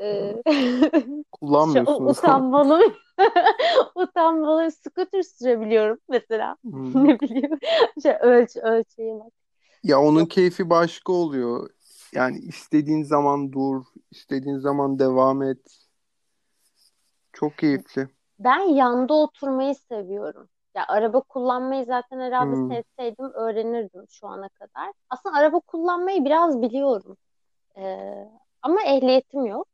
Ee, 0.00 0.42
Kullanmıyorsun 1.32 1.92
o 1.92 1.96
zaman. 1.96 2.10
utanmalı 2.10 2.92
utanmalı 3.94 4.70
scooter 4.70 5.22
sürebiliyorum 5.22 5.98
mesela. 6.08 6.56
Hmm. 6.62 7.04
Ne 7.08 7.20
bileyim. 7.20 7.58
Şey, 8.02 8.12
ölç 8.20 8.56
ölçeği 8.56 9.14
bak. 9.20 9.32
Ya 9.82 10.00
onun 10.00 10.20
Yok. 10.20 10.30
keyfi 10.30 10.70
başka 10.70 11.12
oluyor. 11.12 11.70
Yani 12.14 12.38
istediğin 12.38 13.02
zaman 13.02 13.52
dur, 13.52 13.84
istediğin 14.10 14.58
zaman 14.58 14.98
devam 14.98 15.42
et. 15.42 15.89
Çok 17.40 17.58
keyifli. 17.58 18.08
Ben 18.38 18.60
yanda 18.60 19.14
oturmayı 19.14 19.74
seviyorum. 19.74 20.48
Ya 20.74 20.84
araba 20.88 21.20
kullanmayı 21.20 21.84
zaten 21.84 22.20
herhalde 22.20 22.56
Hmm. 22.56 22.68
sevseydim 22.68 23.32
öğrenirdim 23.34 24.06
şu 24.10 24.26
ana 24.26 24.48
kadar. 24.48 24.92
Aslında 25.10 25.36
araba 25.38 25.60
kullanmayı 25.60 26.24
biraz 26.24 26.62
biliyorum. 26.62 27.16
Ee, 27.78 28.28
ama 28.62 28.82
ehliyetim 28.82 29.46
yok. 29.46 29.68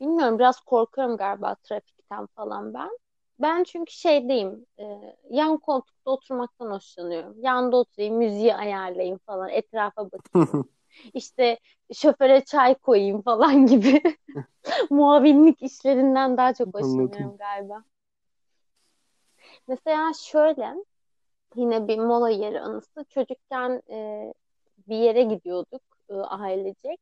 Bilmiyorum 0.00 0.38
biraz 0.38 0.60
korkuyorum 0.60 1.16
galiba 1.16 1.54
trafikten 1.54 2.26
falan 2.26 2.74
ben. 2.74 2.90
Ben 3.38 3.64
çünkü 3.64 3.92
şeydeyim. 3.92 4.66
e, 4.78 5.16
yan 5.30 5.56
koltukta 5.58 6.10
oturmaktan 6.10 6.70
hoşlanıyorum. 6.70 7.34
Yanda 7.40 7.76
oturayım, 7.76 8.16
müziği 8.16 8.54
ayarlayayım 8.54 9.18
falan, 9.26 9.48
etrafa 9.48 10.04
bakayım. 10.12 10.68
İşte 11.14 11.58
şoföre 11.94 12.44
çay 12.44 12.74
koyayım 12.74 13.22
falan 13.22 13.66
gibi 13.66 14.02
muavinlik 14.90 15.62
işlerinden 15.62 16.36
daha 16.36 16.54
çok 16.54 16.74
hoşlanıyorum 16.74 17.36
galiba. 17.36 17.84
Mesela 19.68 20.12
şöyle 20.24 20.74
yine 21.56 21.88
bir 21.88 21.98
mola 21.98 22.30
yeri 22.30 22.60
anısı. 22.60 23.04
Çocukken 23.08 23.82
e, 23.90 24.32
bir 24.88 24.96
yere 24.96 25.22
gidiyorduk 25.22 25.82
e, 26.08 26.14
ailecek. 26.14 27.00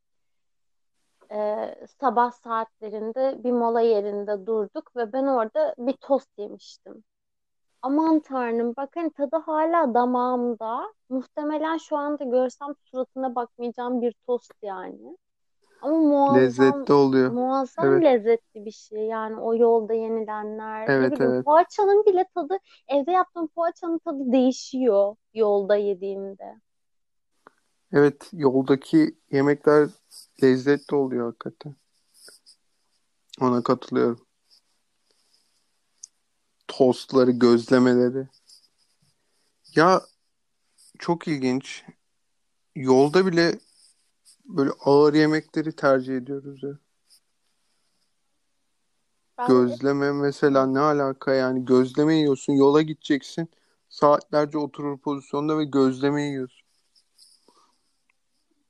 E, 1.31 1.75
sabah 2.01 2.31
saatlerinde 2.31 3.45
bir 3.45 3.53
mola 3.53 3.81
yerinde 3.81 4.47
durduk 4.47 4.97
ve 4.97 5.13
ben 5.13 5.25
orada 5.25 5.75
bir 5.79 5.93
tost 5.93 6.39
yemiştim. 6.39 7.05
Aman 7.85 8.21
Tanrım 8.21 8.77
bak 8.77 8.91
hani 8.97 9.11
tadı 9.13 9.37
hala 9.37 9.95
damağımda. 9.95 10.93
Muhtemelen 11.09 11.77
şu 11.77 11.97
anda 11.97 12.25
görsem 12.25 12.69
suratına 12.85 13.35
bakmayacağım 13.35 14.03
bir 14.03 14.15
tost 14.27 14.53
yani. 14.63 15.17
Ama 15.83 15.99
muazzam 15.99 16.41
Lezzetli 16.41 16.95
oluyor. 16.95 17.31
muazzam 17.33 17.87
Evet. 17.87 18.05
lezzetli 18.05 18.65
bir 18.65 18.71
şey. 18.71 18.99
Yani 19.07 19.41
o 19.41 19.55
yolda 19.57 19.95
yenilenler. 19.95 20.83
Ne 20.83 20.93
Evet 20.93 21.13
bileyim 21.13 21.33
evet. 21.33 21.45
poğaçanın 21.45 22.05
bile 22.07 22.25
tadı 22.35 22.59
evde 22.89 23.11
yaptığım 23.11 23.47
poğaçanın 23.49 23.99
tadı 23.99 24.33
değişiyor 24.33 25.17
yolda 25.35 25.77
yediğimde. 25.77 26.61
Evet 27.93 28.31
yoldaki 28.33 29.19
yemekler 29.31 29.89
lezzetli 30.43 30.97
oluyor 30.97 31.27
hakikaten. 31.27 31.75
Ona 33.41 33.63
katılıyorum. 33.63 34.27
Tostları, 36.79 37.31
gözlemeleri. 37.31 38.29
Ya 39.77 40.03
çok 40.99 41.29
ilginç. 41.29 41.85
Yolda 42.77 43.27
bile 43.27 43.59
böyle 44.45 44.71
ağır 44.81 45.15
yemekleri 45.15 45.77
tercih 45.77 46.17
ediyoruz 46.17 46.63
ya. 46.63 46.79
Ben 49.39 49.49
de 49.49 49.53
Gözleme 49.53 50.13
mesela 50.13 50.67
ne 50.67 50.81
alaka 50.81 51.35
yani 51.35 51.65
gözleme 51.65 52.15
yiyorsun 52.15 52.53
yola 52.53 52.83
gideceksin 52.83 53.49
saatlerce 53.89 54.59
oturur 54.59 54.99
pozisyonda 54.99 55.59
ve 55.59 55.65
gözleme 55.65 56.23
yiyorsun. 56.23 56.67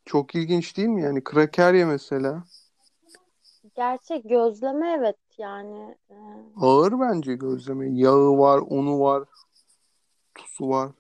Çok 0.05 0.35
ilginç 0.35 0.77
değil 0.77 0.89
mi? 0.89 1.03
Yani 1.03 1.25
kraker 1.25 1.75
ye 1.75 1.85
mesela. 1.85 2.45
Gerçek 3.75 4.29
gözleme 4.29 4.97
evet 4.99 5.24
yani. 5.39 5.97
e, 6.11 6.15
Ağır 6.61 7.01
bence 7.01 7.35
gözleme. 7.35 7.89
Yağı 7.91 8.39
var, 8.39 8.63
unu 8.69 9.01
var, 9.01 9.25
tuzu 10.35 10.69
var. 10.69 10.91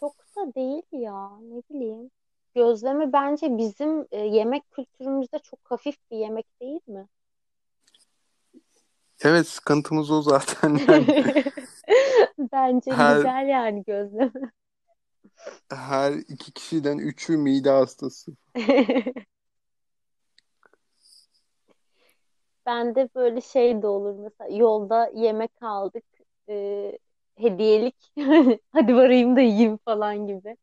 çok 0.00 0.14
da 0.36 0.54
değil 0.54 0.82
ya 0.92 1.30
ne 1.40 1.62
bileyim. 1.70 2.10
Gözleme 2.54 3.12
bence 3.12 3.56
bizim 3.58 4.06
e, 4.10 4.18
yemek 4.18 4.70
kültürümüzde 4.70 5.38
çok 5.38 5.60
hafif 5.62 5.96
bir 6.10 6.16
yemek 6.16 6.46
değil 6.60 6.80
mi? 6.86 7.06
Evet 9.20 9.48
sıkıntımız 9.48 10.10
o 10.10 10.22
zaten. 10.22 10.78
Yani 10.88 11.34
Bence 12.52 12.92
her 12.92 13.16
güzel 13.16 13.48
yani 13.48 13.84
gözleme. 13.84 14.50
her 15.72 16.12
iki 16.12 16.52
kişiden 16.52 16.98
üçü 16.98 17.36
mide 17.36 17.70
hastası. 17.70 18.32
Ben 22.68 22.94
de 22.94 23.08
böyle 23.14 23.40
şey 23.40 23.82
de 23.82 23.86
olur 23.86 24.14
mesela 24.18 24.56
yolda 24.56 25.10
yemek 25.14 25.62
aldık 25.62 26.04
e, 26.48 26.98
hediyelik 27.36 28.12
hadi 28.72 28.96
varayım 28.96 29.36
da 29.36 29.40
yiyeyim 29.40 29.76
falan 29.76 30.26
gibi 30.26 30.56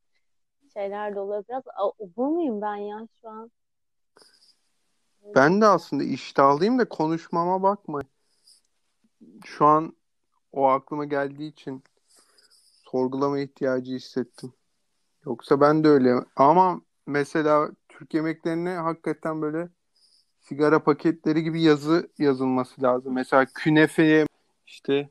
şeyler 0.73 1.15
de 1.15 1.19
oluyor 1.19 1.43
biraz. 1.49 1.63
Obur 1.99 2.27
muyum 2.27 2.61
ben 2.61 2.75
ya 2.75 3.07
şu 3.21 3.29
an? 3.29 3.51
Ben 5.35 5.61
de 5.61 5.65
aslında 5.65 6.03
iştahlıyım 6.03 6.79
da 6.79 6.89
konuşmama 6.89 7.63
bakma. 7.63 8.01
Şu 9.45 9.65
an 9.65 9.95
o 10.51 10.65
aklıma 10.67 11.05
geldiği 11.05 11.47
için 11.47 11.83
sorgulama 12.83 13.39
ihtiyacı 13.39 13.93
hissettim. 13.93 14.53
Yoksa 15.25 15.61
ben 15.61 15.83
de 15.83 15.87
öyle. 15.87 16.15
Ama 16.35 16.81
mesela 17.07 17.71
Türk 17.89 18.13
yemeklerine 18.13 18.73
hakikaten 18.75 19.41
böyle 19.41 19.69
sigara 20.49 20.83
paketleri 20.83 21.43
gibi 21.43 21.61
yazı 21.61 22.09
yazılması 22.19 22.83
lazım. 22.83 23.13
Mesela 23.13 23.45
künefeye 23.45 24.25
işte 24.67 25.09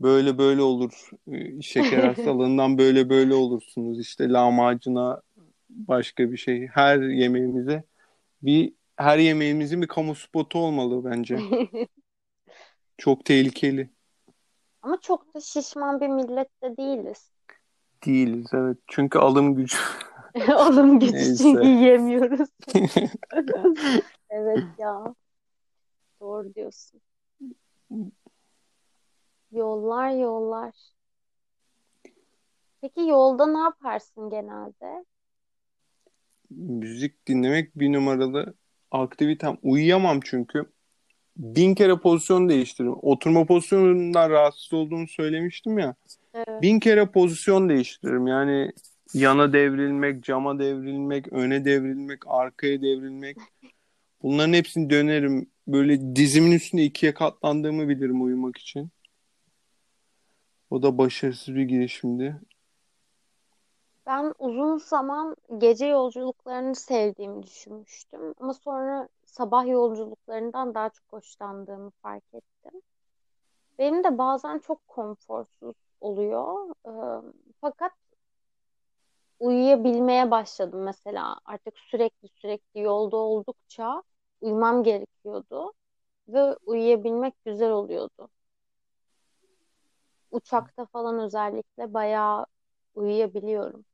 böyle 0.00 0.38
böyle 0.38 0.62
olur. 0.62 1.10
Ee, 1.32 1.62
Şeker 1.62 2.04
hastalığından 2.14 2.78
böyle 2.78 3.10
böyle 3.10 3.34
olursunuz. 3.34 4.00
İşte 4.00 4.28
lahmacuna 4.28 5.22
başka 5.70 6.32
bir 6.32 6.36
şey. 6.36 6.66
Her 6.66 7.00
yemeğimize 7.00 7.84
bir 8.42 8.72
her 8.96 9.18
yemeğimizin 9.18 9.82
bir 9.82 9.88
kamu 9.88 10.14
spotu 10.14 10.58
olmalı 10.58 11.10
bence. 11.10 11.38
Çok 12.98 13.24
tehlikeli. 13.24 13.90
Ama 14.82 15.00
çok 15.00 15.34
da 15.34 15.40
şişman 15.40 16.00
bir 16.00 16.08
millet 16.08 16.62
de 16.62 16.76
değiliz. 16.76 17.30
Değiliz 18.06 18.46
evet. 18.54 18.78
Çünkü 18.86 19.18
alım 19.18 19.54
gücü. 19.54 19.76
Alım 20.48 21.00
gücü 21.00 21.36
çünkü 21.36 21.66
yiyemiyoruz. 21.66 22.48
Evet 24.34 24.64
ya 24.78 25.14
doğru 26.20 26.54
diyorsun. 26.54 27.00
Yollar 29.52 30.10
yollar. 30.10 30.74
Peki 32.80 33.00
yolda 33.00 33.46
ne 33.46 33.58
yaparsın 33.58 34.30
genelde? 34.30 35.04
Müzik 36.50 37.26
dinlemek 37.26 37.78
bir 37.78 37.92
numaralı 37.92 38.54
aktivitem. 38.90 39.58
Uyuyamam 39.62 40.20
çünkü. 40.24 40.72
Bin 41.36 41.74
kere 41.74 41.98
pozisyon 41.98 42.48
değiştiririm. 42.48 42.96
Oturma 43.02 43.46
pozisyonundan 43.46 44.30
rahatsız 44.30 44.72
olduğumu 44.72 45.08
söylemiştim 45.08 45.78
ya. 45.78 45.94
Evet. 46.34 46.62
Bin 46.62 46.80
kere 46.80 47.06
pozisyon 47.06 47.68
değiştiririm. 47.68 48.26
Yani 48.26 48.72
yana 49.14 49.52
devrilmek, 49.52 50.24
cama 50.24 50.58
devrilmek, 50.58 51.32
öne 51.32 51.64
devrilmek, 51.64 52.26
arkaya 52.26 52.82
devrilmek. 52.82 53.36
Bunların 54.22 54.52
hepsini 54.52 54.90
dönerim. 54.90 55.50
Böyle 55.66 56.16
dizimin 56.16 56.52
üstünde 56.52 56.82
ikiye 56.82 57.14
katlandığımı 57.14 57.88
bilirim 57.88 58.24
uyumak 58.24 58.58
için. 58.58 58.90
O 60.70 60.82
da 60.82 60.98
başarısız 60.98 61.54
bir 61.54 61.62
girişimdi. 61.62 62.40
Ben 64.06 64.34
uzun 64.38 64.78
zaman 64.78 65.36
gece 65.58 65.86
yolculuklarını 65.86 66.74
sevdiğimi 66.74 67.42
düşünmüştüm. 67.42 68.20
Ama 68.40 68.54
sonra 68.54 69.08
sabah 69.24 69.66
yolculuklarından 69.66 70.74
daha 70.74 70.90
çok 70.90 71.12
hoşlandığımı 71.12 71.90
fark 71.90 72.24
ettim. 72.34 72.80
Benim 73.78 74.04
de 74.04 74.18
bazen 74.18 74.58
çok 74.58 74.88
konforsuz 74.88 75.76
oluyor. 76.00 76.74
Fakat 77.60 77.92
uyuyabilmeye 79.42 80.30
başladım 80.30 80.82
mesela. 80.82 81.36
Artık 81.44 81.78
sürekli 81.78 82.28
sürekli 82.28 82.80
yolda 82.80 83.16
oldukça 83.16 84.02
uyumam 84.40 84.82
gerekiyordu. 84.82 85.72
Ve 86.28 86.56
uyuyabilmek 86.66 87.34
güzel 87.44 87.70
oluyordu. 87.70 88.28
Uçakta 90.30 90.86
falan 90.86 91.18
özellikle 91.18 91.94
bayağı 91.94 92.46
uyuyabiliyorum. 92.94 93.84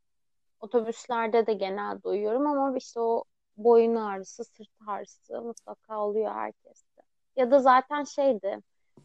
Otobüslerde 0.61 1.47
de 1.47 1.53
genelde 1.55 2.09
uyuyorum 2.09 2.47
ama 2.47 2.79
işte 2.79 3.01
o 3.01 3.25
boyun 3.57 3.95
ağrısı, 3.95 4.45
sırt 4.45 4.69
ağrısı 4.89 5.43
mutlaka 5.43 6.01
oluyor 6.01 6.33
herkeste. 6.35 7.03
Ya 7.37 7.51
da 7.51 7.59
zaten 7.61 8.05
şeydi 8.05 8.61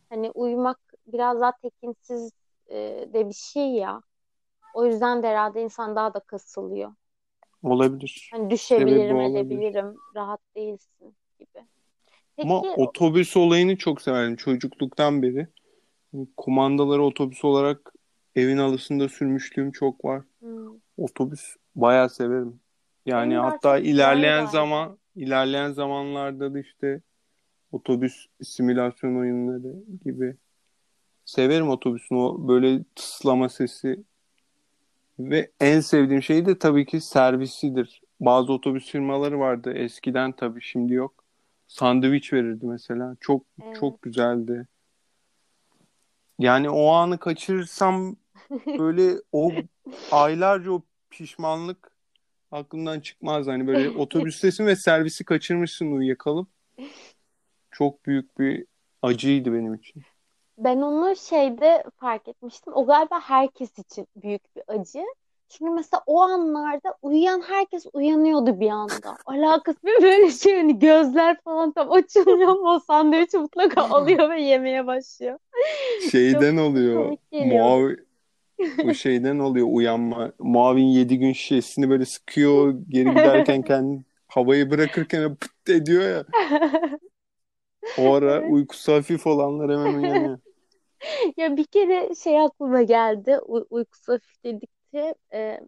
hani 0.09 0.31
uyumak 0.31 0.79
biraz 1.07 1.41
daha 1.41 1.51
tekinsiz 1.61 2.31
de 3.13 3.29
bir 3.29 3.33
şey 3.33 3.73
ya. 3.73 4.01
O 4.73 4.85
yüzden 4.85 5.23
de 5.23 5.27
herhalde 5.27 5.63
insan 5.63 5.95
daha 5.95 6.13
da 6.13 6.19
kasılıyor. 6.19 6.93
Olabilir. 7.63 8.29
Hani 8.31 8.49
düşebilirim, 8.49 9.15
olabilir. 9.15 9.45
edebilirim, 9.45 9.95
rahat 10.15 10.39
değilsin 10.55 11.15
gibi. 11.39 11.65
Ama 12.41 12.61
Peki 12.61 12.81
otobüs 12.81 13.37
olayını 13.37 13.77
çok 13.77 14.01
severim 14.01 14.35
çocukluktan 14.35 15.21
beri. 15.21 15.47
Kumandaları 16.37 17.03
otobüs 17.03 17.45
olarak 17.45 17.93
evin 18.35 18.57
alısında 18.57 19.09
sürmüşlüğüm 19.09 19.71
çok 19.71 20.05
var. 20.05 20.23
hmm, 20.39 20.67
Otobüs 20.97 21.55
bayağı 21.75 22.09
severim. 22.09 22.59
Yani 23.05 23.29
benim 23.29 23.41
hatta 23.43 23.77
ilerleyen 23.77 24.45
zaman 24.45 24.97
ilerleyen 25.15 25.71
zamanlarda 25.71 26.53
da 26.53 26.59
işte 26.59 27.01
otobüs 27.71 28.27
simülasyon 28.43 29.15
oyunları 29.19 29.75
gibi 30.05 30.35
severim 31.25 31.69
otobüsün 31.69 32.15
o 32.15 32.47
böyle 32.47 32.83
tıslama 32.95 33.49
sesi 33.49 34.03
ve 35.19 35.51
en 35.59 35.79
sevdiğim 35.79 36.23
şey 36.23 36.45
de 36.45 36.59
tabii 36.59 36.85
ki 36.85 37.01
servisidir. 37.01 38.01
Bazı 38.19 38.53
otobüs 38.53 38.91
firmaları 38.91 39.39
vardı 39.39 39.73
eskiden 39.73 40.31
tabii 40.31 40.61
şimdi 40.61 40.93
yok. 40.93 41.23
Sandviç 41.67 42.33
verirdi 42.33 42.65
mesela. 42.65 43.15
Çok 43.19 43.45
Evet. 43.63 43.75
çok 43.79 44.01
güzeldi. 44.01 44.67
Yani 46.39 46.69
o 46.69 46.87
anı 46.87 47.17
kaçırırsam 47.17 48.15
böyle 48.79 49.13
o 49.31 49.51
aylarca 50.11 50.71
o 50.71 50.81
pişmanlık 51.09 51.91
aklımdan 52.51 52.99
çıkmaz. 52.99 53.47
Hani 53.47 53.67
böyle 53.67 53.89
otobüstesin 53.97 54.65
ve 54.65 54.75
servisi 54.75 55.23
kaçırmışsın 55.23 55.91
uyuyakalıp. 55.91 56.47
Çok 57.71 58.05
büyük 58.05 58.39
bir 58.39 58.65
acıydı 59.01 59.53
benim 59.53 59.73
için. 59.73 60.03
Ben 60.57 60.81
onu 60.81 61.15
şeyde 61.15 61.83
fark 61.97 62.27
etmiştim. 62.27 62.73
O 62.75 62.85
galiba 62.85 63.19
herkes 63.19 63.79
için 63.79 64.07
büyük 64.15 64.55
bir 64.55 64.63
acı. 64.67 65.03
Çünkü 65.49 65.71
mesela 65.71 66.03
o 66.05 66.21
anlarda 66.21 66.95
uyuyan 67.01 67.41
herkes 67.47 67.85
uyanıyordu 67.93 68.59
bir 68.59 68.69
anda. 68.69 69.17
Alakası 69.25 69.77
bir 69.83 70.03
böyle 70.03 70.31
şey 70.31 70.57
hani 70.57 70.79
gözler 70.79 71.41
falan 71.41 71.71
tam 71.71 71.91
açılıyor 71.91 72.47
ama 72.49 72.75
o 72.75 72.79
sandviçi 72.79 73.37
mutlaka 73.37 73.81
alıyor 73.89 74.29
ve 74.29 74.41
yemeye 74.41 74.87
başlıyor. 74.87 75.39
Çok 76.01 76.11
Şeyden 76.11 76.57
oluyor. 76.57 77.17
Mavi 77.31 77.97
o 78.85 78.93
şeyden 78.93 79.39
oluyor 79.39 79.67
uyanma. 79.71 80.31
Muavin 80.39 80.87
7 80.87 81.19
gün 81.19 81.33
şişesini 81.33 81.89
böyle 81.89 82.05
sıkıyor. 82.05 82.75
Geri 82.89 83.09
giderken 83.15 83.61
kendi 83.61 84.03
havayı 84.27 84.71
bırakırken 84.71 85.35
pıt 85.35 85.69
ediyor 85.69 86.03
ya. 86.03 86.25
O 87.99 88.13
ara 88.13 88.35
Evet. 88.35 88.51
uykusu 88.51 88.93
hafif 88.93 89.27
olanlar 89.27 89.71
hemen 89.71 89.93
uyanıyor. 90.03 90.39
Ya 91.37 91.57
bir 91.57 91.65
kere 91.65 92.15
şey 92.15 92.39
aklıma 92.41 92.81
geldi. 92.81 93.39
U 93.45 93.65
uykusu 93.69 94.13
hafif 94.13 94.43
dedikçe 94.43 95.15
e, 95.33 95.59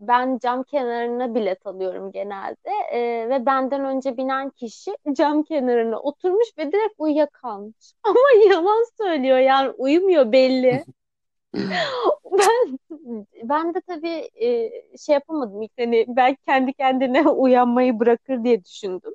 ben 0.00 0.38
cam 0.38 0.62
kenarına 0.62 1.34
bilet 1.34 1.66
alıyorum 1.66 2.12
genelde. 2.12 2.70
E, 2.92 3.28
ve 3.28 3.46
benden 3.46 3.84
önce 3.84 4.16
binen 4.16 4.50
kişi 4.50 4.90
cam 5.12 5.42
kenarına 5.42 6.00
oturmuş 6.00 6.48
ve 6.58 6.72
direkt 6.72 6.94
uyuyakalmış. 6.98 7.92
Ama 8.02 8.18
yalan 8.50 8.84
söylüyor 8.98 9.38
yani 9.38 9.70
uyumuyor 9.70 10.32
belli. 10.32 10.84
Ben 12.24 12.78
ben 13.42 13.74
de 13.74 13.80
tabii 13.80 14.30
e, 14.34 14.70
şey 14.98 15.12
yapamadım 15.12 15.62
ilk 15.62 15.72
hani 15.78 16.04
belki 16.08 16.42
kendi 16.44 16.72
kendine 16.72 17.28
uyanmayı 17.28 17.98
bırakır 17.98 18.44
diye 18.44 18.64
düşündüm. 18.64 19.14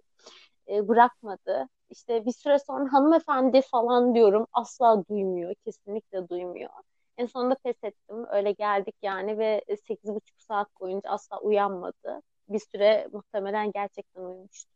E, 0.69 0.87
bırakmadı. 0.87 1.67
İşte 1.89 2.25
bir 2.25 2.31
süre 2.31 2.59
sonra 2.59 2.93
hanımefendi 2.93 3.61
falan 3.61 4.15
diyorum 4.15 4.47
asla 4.53 5.03
duymuyor. 5.09 5.53
Kesinlikle 5.65 6.29
duymuyor. 6.29 6.69
En 7.17 7.25
sonunda 7.25 7.55
pes 7.55 7.83
ettim. 7.83 8.25
Öyle 8.31 8.51
geldik 8.51 8.95
yani 9.01 9.37
ve 9.37 9.61
sekiz 9.87 10.15
buçuk 10.15 10.41
saat 10.41 10.67
boyunca 10.81 11.09
asla 11.09 11.39
uyanmadı. 11.39 12.21
bir 12.49 12.59
süre 12.59 13.07
muhtemelen 13.13 13.71
gerçekten 13.71 14.21
uyumuştur. 14.21 14.71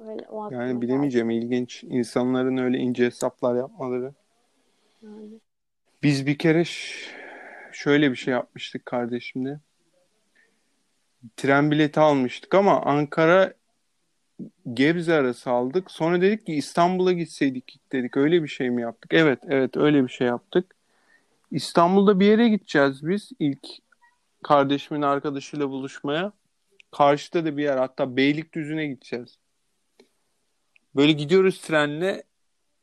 Öyle, 0.00 0.28
o 0.28 0.50
Yani 0.50 0.72
geldi. 0.72 0.80
bilemeyeceğim 0.80 1.30
ilginç 1.30 1.84
insanların 1.84 2.56
öyle 2.56 2.78
ince 2.78 3.04
hesaplar 3.06 3.56
yapmaları. 3.56 4.14
Yani. 5.02 5.40
Biz 6.02 6.26
bir 6.26 6.38
kere 6.38 6.64
şöyle 7.72 8.10
bir 8.10 8.16
şey 8.16 8.32
yapmıştık 8.34 8.86
kardeşimle. 8.86 9.60
Tren 11.36 11.70
bileti 11.70 12.00
almıştık 12.00 12.54
ama 12.54 12.82
Ankara 12.82 13.54
Gebze 14.74 15.14
arası 15.14 15.50
aldık. 15.50 15.90
Sonra 15.90 16.20
dedik 16.20 16.46
ki 16.46 16.54
İstanbul'a 16.54 17.12
gitseydik 17.12 17.80
dedik. 17.92 18.16
Öyle 18.16 18.42
bir 18.42 18.48
şey 18.48 18.70
mi 18.70 18.82
yaptık? 18.82 19.14
Evet, 19.14 19.38
evet 19.48 19.76
öyle 19.76 20.04
bir 20.04 20.08
şey 20.08 20.26
yaptık. 20.26 20.76
İstanbul'da 21.50 22.20
bir 22.20 22.26
yere 22.26 22.48
gideceğiz 22.48 23.06
biz 23.06 23.30
ilk 23.38 23.66
kardeşimin 24.42 25.02
arkadaşıyla 25.02 25.70
buluşmaya. 25.70 26.32
Karşıda 26.90 27.44
da 27.44 27.56
bir 27.56 27.62
yer 27.62 27.76
hatta 27.76 28.16
Beylikdüzü'ne 28.16 28.86
gideceğiz. 28.86 29.38
Böyle 30.96 31.12
gidiyoruz 31.12 31.60
trenle. 31.60 32.22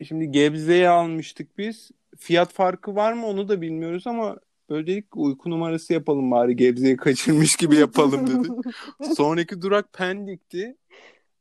Şimdi 0.08 0.32
Gebze'ye 0.32 0.90
almıştık 0.90 1.58
biz. 1.58 1.92
Fiyat 2.18 2.54
farkı 2.54 2.96
var 2.96 3.14
mı 3.14 3.28
onu 3.28 3.48
da 3.48 3.62
bilmiyoruz 3.62 4.08
ama 4.08 4.38
böyle 4.70 4.88
dedik 4.88 5.18
uyku 5.18 5.50
numarası 5.50 5.94
yapalım 5.94 6.32
bari 6.32 6.56
Gebze'yi 6.56 6.98
kaçırmış 6.98 7.56
gibi 7.56 7.76
yapalım 7.76 8.28
dedi. 8.28 8.48
Sonraki 9.16 9.62
durak 9.62 9.94
Pendik'ti. 9.94 10.78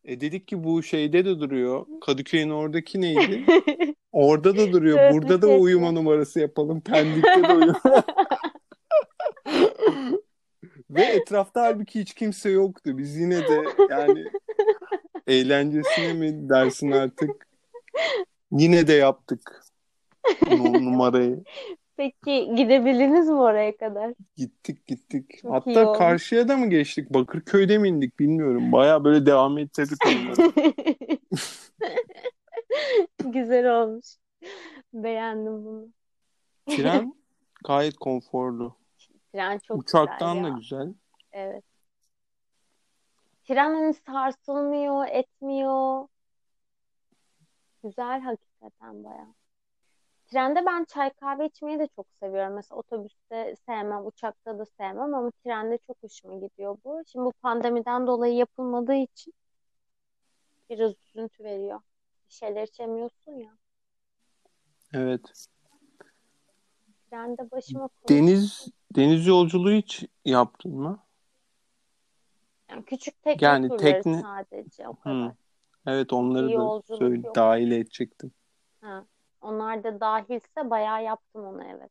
E 0.04 0.20
dedik 0.20 0.48
ki 0.48 0.64
bu 0.64 0.82
şeyde 0.82 1.24
de 1.24 1.40
duruyor. 1.40 1.86
Kadıköy'ün 2.00 2.50
oradaki 2.50 3.00
neydi? 3.00 3.44
Orada 4.12 4.56
da 4.56 4.72
duruyor. 4.72 5.12
Burada 5.12 5.42
da 5.42 5.48
uyuma 5.48 5.92
numarası 5.92 6.40
yapalım. 6.40 6.80
Pendik'te 6.80 7.42
de 7.42 7.52
uyuma. 7.52 7.80
Ve 10.90 11.02
etrafta 11.02 11.62
halbuki 11.62 12.00
hiç 12.00 12.14
kimse 12.14 12.50
yoktu. 12.50 12.98
Biz 12.98 13.16
yine 13.16 13.38
de 13.38 13.64
yani 13.90 14.24
eğlencesine 15.26 16.12
mi 16.12 16.48
dersin 16.48 16.90
artık? 16.90 17.46
Yine 18.52 18.86
de 18.86 18.92
yaptık 18.92 19.62
nu- 20.50 20.84
numarayı. 20.84 21.44
Peki 21.96 22.54
gidebildiniz 22.56 23.28
mi 23.28 23.34
oraya 23.34 23.76
kadar? 23.76 24.14
Gittik 24.36 24.86
gittik. 24.86 25.38
Çok 25.42 25.52
Hatta 25.52 25.92
karşıya 25.92 26.48
da 26.48 26.56
mı 26.56 26.66
geçtik? 26.66 27.14
Bakırköy'de 27.14 27.78
mi 27.78 27.88
indik 27.88 28.18
bilmiyorum. 28.18 28.72
Baya 28.72 29.04
böyle 29.04 29.26
devam 29.26 29.58
ettirdik 29.58 29.98
onları. 30.06 30.52
Güzel 33.32 33.82
olmuş. 33.82 34.06
Beğendim 34.92 35.64
bunu. 35.64 35.88
Tren 36.66 37.14
gayet 37.64 37.96
konforlu. 37.96 38.76
Tren 39.32 39.58
çok 39.58 39.78
Uçaktan 39.82 40.36
güzel 40.36 40.44
da 40.44 40.48
ya. 40.48 40.54
güzel. 40.54 40.94
Evet. 41.32 41.64
Tren 43.44 43.74
hani 43.74 43.94
sarsılmıyor, 43.94 45.06
etmiyor. 45.06 46.08
Güzel 47.84 48.20
hakikaten 48.20 49.04
bayağı. 49.04 49.34
Trende 50.32 50.66
ben 50.66 50.84
çay 50.84 51.10
kahve 51.10 51.46
içmeyi 51.46 51.78
de 51.78 51.88
çok 51.96 52.06
seviyorum. 52.20 52.54
Mesela 52.54 52.78
otobüste 52.78 53.56
sevmem, 53.66 54.06
uçakta 54.06 54.58
da 54.58 54.64
sevmem 54.64 55.14
ama 55.14 55.30
trende 55.44 55.78
çok 55.86 56.02
hoşuma 56.02 56.34
gidiyor 56.34 56.78
bu. 56.84 57.02
Şimdi 57.06 57.24
bu 57.24 57.32
pandemiden 57.32 58.06
dolayı 58.06 58.34
yapılmadığı 58.34 58.94
için 58.94 59.34
biraz 60.70 60.92
üzüntü 61.08 61.44
veriyor. 61.44 61.80
Bir 62.28 62.34
şeyler 62.34 62.66
içemiyorsun 62.66 63.32
ya. 63.32 63.56
Evet. 64.92 65.20
Trende 67.10 67.50
başıma. 67.50 67.88
Deniz 68.08 68.68
deniz 68.96 69.26
yolculuğu 69.26 69.72
hiç 69.72 70.04
yaptın 70.24 70.74
mı? 70.74 71.04
Yani 72.70 72.84
küçük 72.84 73.22
tekne 73.22 73.46
Yani 73.46 73.68
turları 73.68 74.02
tekne- 74.02 74.22
sadece 74.22 74.88
o 74.88 74.96
kadar. 74.96 75.32
Evet 75.86 76.12
onları 76.12 76.56
da 76.56 76.82
söyle, 76.96 77.26
yok. 77.26 77.36
dahil 77.36 77.70
edecektim. 77.70 78.32
Ha. 78.80 79.04
Onlar 79.42 79.84
da 79.84 80.00
dahilse 80.00 80.70
bayağı 80.70 81.04
yaptım 81.04 81.44
onu 81.44 81.64
evet. 81.64 81.90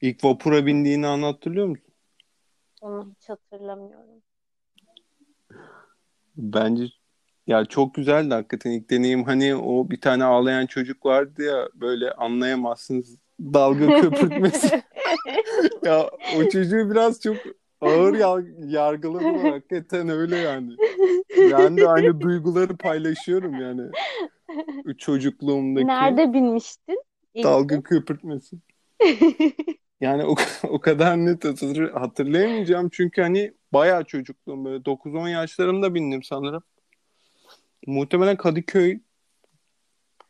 İlk 0.00 0.24
vapura 0.24 0.66
bindiğini 0.66 1.06
anı 1.06 1.24
hatırlıyor 1.26 1.66
musun? 1.66 1.94
Onu 2.80 3.14
hiç 3.16 3.28
hatırlamıyorum. 3.28 4.22
Bence 6.36 6.84
ya 7.46 7.64
çok 7.64 7.94
güzeldi 7.94 8.34
hakikaten 8.34 8.70
ilk 8.70 8.90
deneyim. 8.90 9.24
Hani 9.24 9.56
o 9.56 9.90
bir 9.90 10.00
tane 10.00 10.24
ağlayan 10.24 10.66
çocuk 10.66 11.06
vardı 11.06 11.42
ya 11.42 11.68
böyle 11.74 12.12
anlayamazsınız 12.12 13.16
dalga 13.40 13.86
köpürtmesi. 14.00 14.82
ya 15.84 16.10
o 16.36 16.44
çocuğu 16.44 16.90
biraz 16.90 17.20
çok 17.20 17.36
ağır 17.80 18.14
yar- 18.14 18.68
yargıladım 18.68 19.44
hakikaten 19.44 20.08
öyle 20.08 20.36
yani. 20.36 20.72
Ben 21.52 21.76
de 21.80 21.88
aynı 21.88 22.20
duyguları 22.20 22.76
paylaşıyorum 22.76 23.60
yani. 23.60 23.82
Çocukluğumdaki 24.98 25.86
Nerede 25.86 26.32
binmiştin? 26.32 27.02
Dalga 27.42 27.82
köpürtmesi. 27.82 28.56
Yani 30.00 30.24
o, 30.24 30.34
o 30.68 30.80
kadar 30.80 31.16
net 31.16 31.44
hatır, 31.44 31.90
hatırlayamayacağım 31.90 32.88
çünkü 32.92 33.22
hani 33.22 33.54
bayağı 33.72 34.04
çocukluğum 34.04 34.64
böyle 34.64 34.84
9-10 34.84 35.28
yaşlarımda 35.28 35.94
bindim 35.94 36.22
sanırım. 36.22 36.62
Muhtemelen 37.86 38.36
Kadıköy 38.36 39.00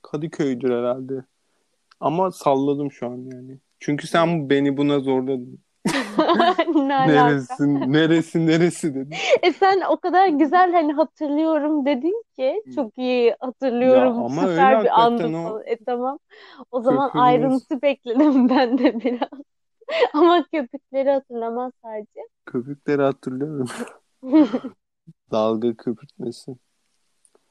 Kadıköy'dür 0.03 0.71
herhalde. 0.71 1.25
Ama 2.01 2.31
salladım 2.31 2.93
şu 2.93 3.07
an 3.07 3.31
yani. 3.33 3.59
Çünkü 3.81 4.07
sen 4.07 4.51
beni 4.51 4.77
buna 4.77 5.01
zorladın. 5.01 5.64
Ne? 6.39 7.09
Neresi, 7.09 7.93
neresi, 7.93 8.47
neresi 8.47 8.95
dedin. 8.95 9.15
E 9.43 9.53
sen 9.53 9.81
o 9.91 9.97
kadar 9.97 10.29
güzel 10.29 10.73
hani 10.73 10.93
hatırlıyorum 10.93 11.87
dedin 11.87 12.25
ki 12.37 12.63
çok 12.75 12.99
iyi 12.99 13.37
hatırlıyorum. 13.41 14.15
Ya 14.17 14.25
ama 14.25 14.41
Süper 14.41 14.73
öyle 14.75 14.85
bir 14.85 15.03
andı 15.03 15.37
o. 15.37 15.61
E 15.61 15.77
tamam. 15.85 16.19
O 16.71 16.81
zaman 16.81 17.09
köpüğümüz- 17.11 17.23
ayrıntı 17.23 17.83
bekledim 17.83 18.49
ben 18.49 18.79
de 18.79 19.01
biraz. 19.01 19.41
Ama 20.13 20.45
köpükleri 20.53 21.11
hatırlamaz 21.11 21.73
sadece. 21.83 22.21
Köpükleri 22.47 23.03
hatırlıyorum. 23.03 23.67
Dalga 25.33 25.75
köpürtmesi. 25.77 26.57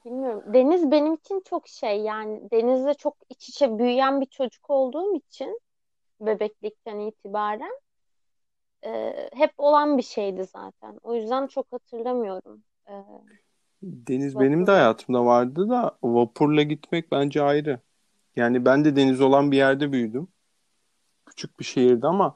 Bilmiyorum. 0.06 0.44
Deniz 0.54 0.92
benim 0.92 1.14
için 1.14 1.42
çok 1.50 1.68
şey 1.68 2.00
yani 2.02 2.42
denizle 2.52 2.94
çok 2.94 3.16
iç 3.30 3.50
içe 3.50 3.78
büyüyen 3.78 4.22
bir 4.22 4.26
çocuk 4.26 4.70
olduğum 4.70 5.16
için 5.16 5.60
bebeklikten 6.22 7.00
itibaren 7.00 7.72
e, 8.86 9.14
hep 9.34 9.52
olan 9.58 9.98
bir 9.98 10.04
şeydi 10.04 10.44
zaten. 10.44 11.00
O 11.04 11.16
yüzden 11.16 11.48
çok 11.48 11.72
hatırlamıyorum. 11.72 12.64
E, 12.88 12.94
Deniz 13.84 14.36
Vapur. 14.36 14.46
benim 14.46 14.68
de 14.68 14.72
hayatımda 14.72 15.26
vardı 15.26 15.70
da 15.70 15.98
vapurla 16.04 16.64
gitmek 16.64 17.12
bence 17.12 17.42
ayrı. 17.42 17.80
Yani 18.36 18.66
ben 18.66 18.86
de 18.86 18.96
deniz 18.96 19.22
olan 19.22 19.52
bir 19.52 19.58
yerde 19.58 19.92
büyüdüm. 19.92 20.28
Küçük 21.26 21.60
bir 21.60 21.66
şehirde 21.66 22.08
ama 22.08 22.36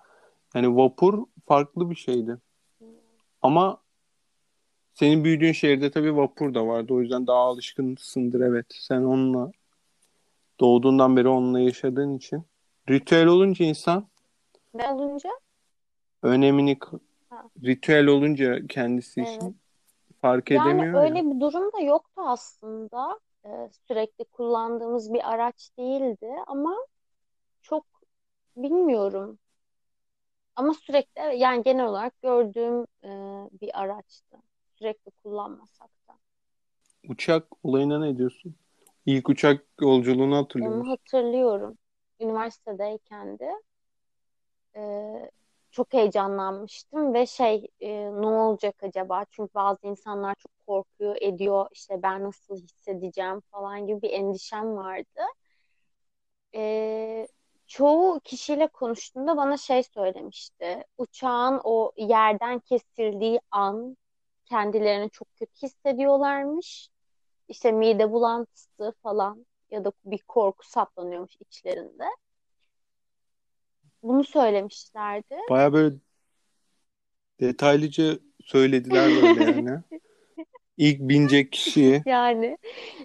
yani 0.55 0.75
vapur 0.75 1.25
farklı 1.45 1.89
bir 1.89 1.95
şeydi. 1.95 2.37
Ama 3.41 3.81
senin 4.93 5.23
büyüdüğün 5.23 5.51
şehirde 5.51 5.91
tabii 5.91 6.15
vapur 6.17 6.53
da 6.53 6.67
vardı. 6.67 6.93
O 6.93 7.01
yüzden 7.01 7.27
daha 7.27 7.39
alışkınsındır 7.39 8.41
evet. 8.41 8.65
Sen 8.69 9.01
onunla 9.01 9.51
doğduğundan 10.59 11.17
beri 11.17 11.27
onunla 11.27 11.59
yaşadığın 11.59 12.17
için. 12.17 12.43
Ritüel 12.89 13.25
olunca 13.25 13.65
insan 13.65 14.07
ne 14.73 14.89
olunca? 14.89 15.29
Önemini 16.23 16.79
Ha. 17.29 17.49
ritüel 17.63 18.07
olunca 18.07 18.67
kendisi 18.67 19.21
Evet. 19.21 19.23
için 19.23 19.61
fark 20.21 20.51
Yani 20.51 20.83
edemiyor 20.83 21.01
ya. 21.01 21.15
öyle 21.15 21.25
bir 21.25 21.39
durum 21.41 21.73
da 21.73 21.79
yoktu 21.81 22.21
aslında. 22.25 23.19
Ee, 23.45 23.69
sürekli 23.87 24.25
kullandığımız 24.25 25.13
bir 25.13 25.31
araç 25.33 25.69
değildi 25.79 26.27
ama 26.47 26.75
çok 27.61 27.85
bilmiyorum. 28.57 29.39
Ama 30.55 30.73
sürekli 30.73 31.21
yani 31.37 31.63
genel 31.63 31.85
olarak 31.85 32.21
gördüğüm 32.21 32.83
e, 33.03 33.09
bir 33.61 33.81
araçtı. 33.81 34.37
Sürekli 34.75 35.11
kullanmasak 35.11 35.89
da. 36.09 36.13
Uçak 37.07 37.65
olayına 37.65 37.99
ne 37.99 38.17
diyorsun? 38.17 38.55
İlk 39.05 39.29
uçak 39.29 39.65
yolculuğunu 39.81 40.35
hatırlıyor 40.37 40.75
Onu 40.75 40.75
musun? 40.75 40.91
hatırlıyorum. 40.91 41.77
Üniversitedeyken 42.19 43.39
de 43.39 43.51
e, 44.75 45.31
çok 45.77 45.93
heyecanlanmıştım 45.93 47.13
ve 47.13 47.25
şey 47.25 47.67
e, 47.79 47.89
ne 48.21 48.27
olacak 48.27 48.75
acaba? 48.83 49.25
Çünkü 49.31 49.53
bazı 49.55 49.87
insanlar 49.87 50.35
çok 50.35 50.51
korkuyor, 50.67 51.15
ediyor. 51.21 51.67
İşte 51.71 52.03
ben 52.03 52.23
nasıl 52.23 52.57
hissedeceğim 52.57 53.41
falan 53.51 53.87
gibi 53.87 54.01
bir 54.01 54.09
endişem 54.09 54.75
vardı. 54.77 55.21
E, 56.55 57.27
çoğu 57.67 58.19
kişiyle 58.19 58.67
konuştuğumda 58.67 59.37
bana 59.37 59.57
şey 59.57 59.83
söylemişti. 59.83 60.83
Uçağın 60.97 61.61
o 61.63 61.91
yerden 61.97 62.59
kesildiği 62.59 63.39
an 63.51 63.97
kendilerini 64.45 65.09
çok 65.09 65.35
kötü 65.35 65.53
hissediyorlarmış. 65.63 66.89
İşte 67.47 67.71
mide 67.71 68.11
bulantısı 68.11 68.93
falan 69.03 69.45
ya 69.71 69.85
da 69.85 69.91
bir 70.05 70.19
korku 70.27 70.67
saplanıyormuş 70.69 71.35
içlerinde. 71.41 72.05
Bunu 74.03 74.23
söylemişlerdi. 74.23 75.35
Baya 75.49 75.73
böyle 75.73 75.95
detaylıca 77.39 78.19
söylediler 78.41 79.15
böyle 79.15 79.41
yani. 79.41 79.83
İlk 80.77 80.99
binecek 81.01 81.51
kişiyi. 81.53 82.05
Yani 82.05 82.57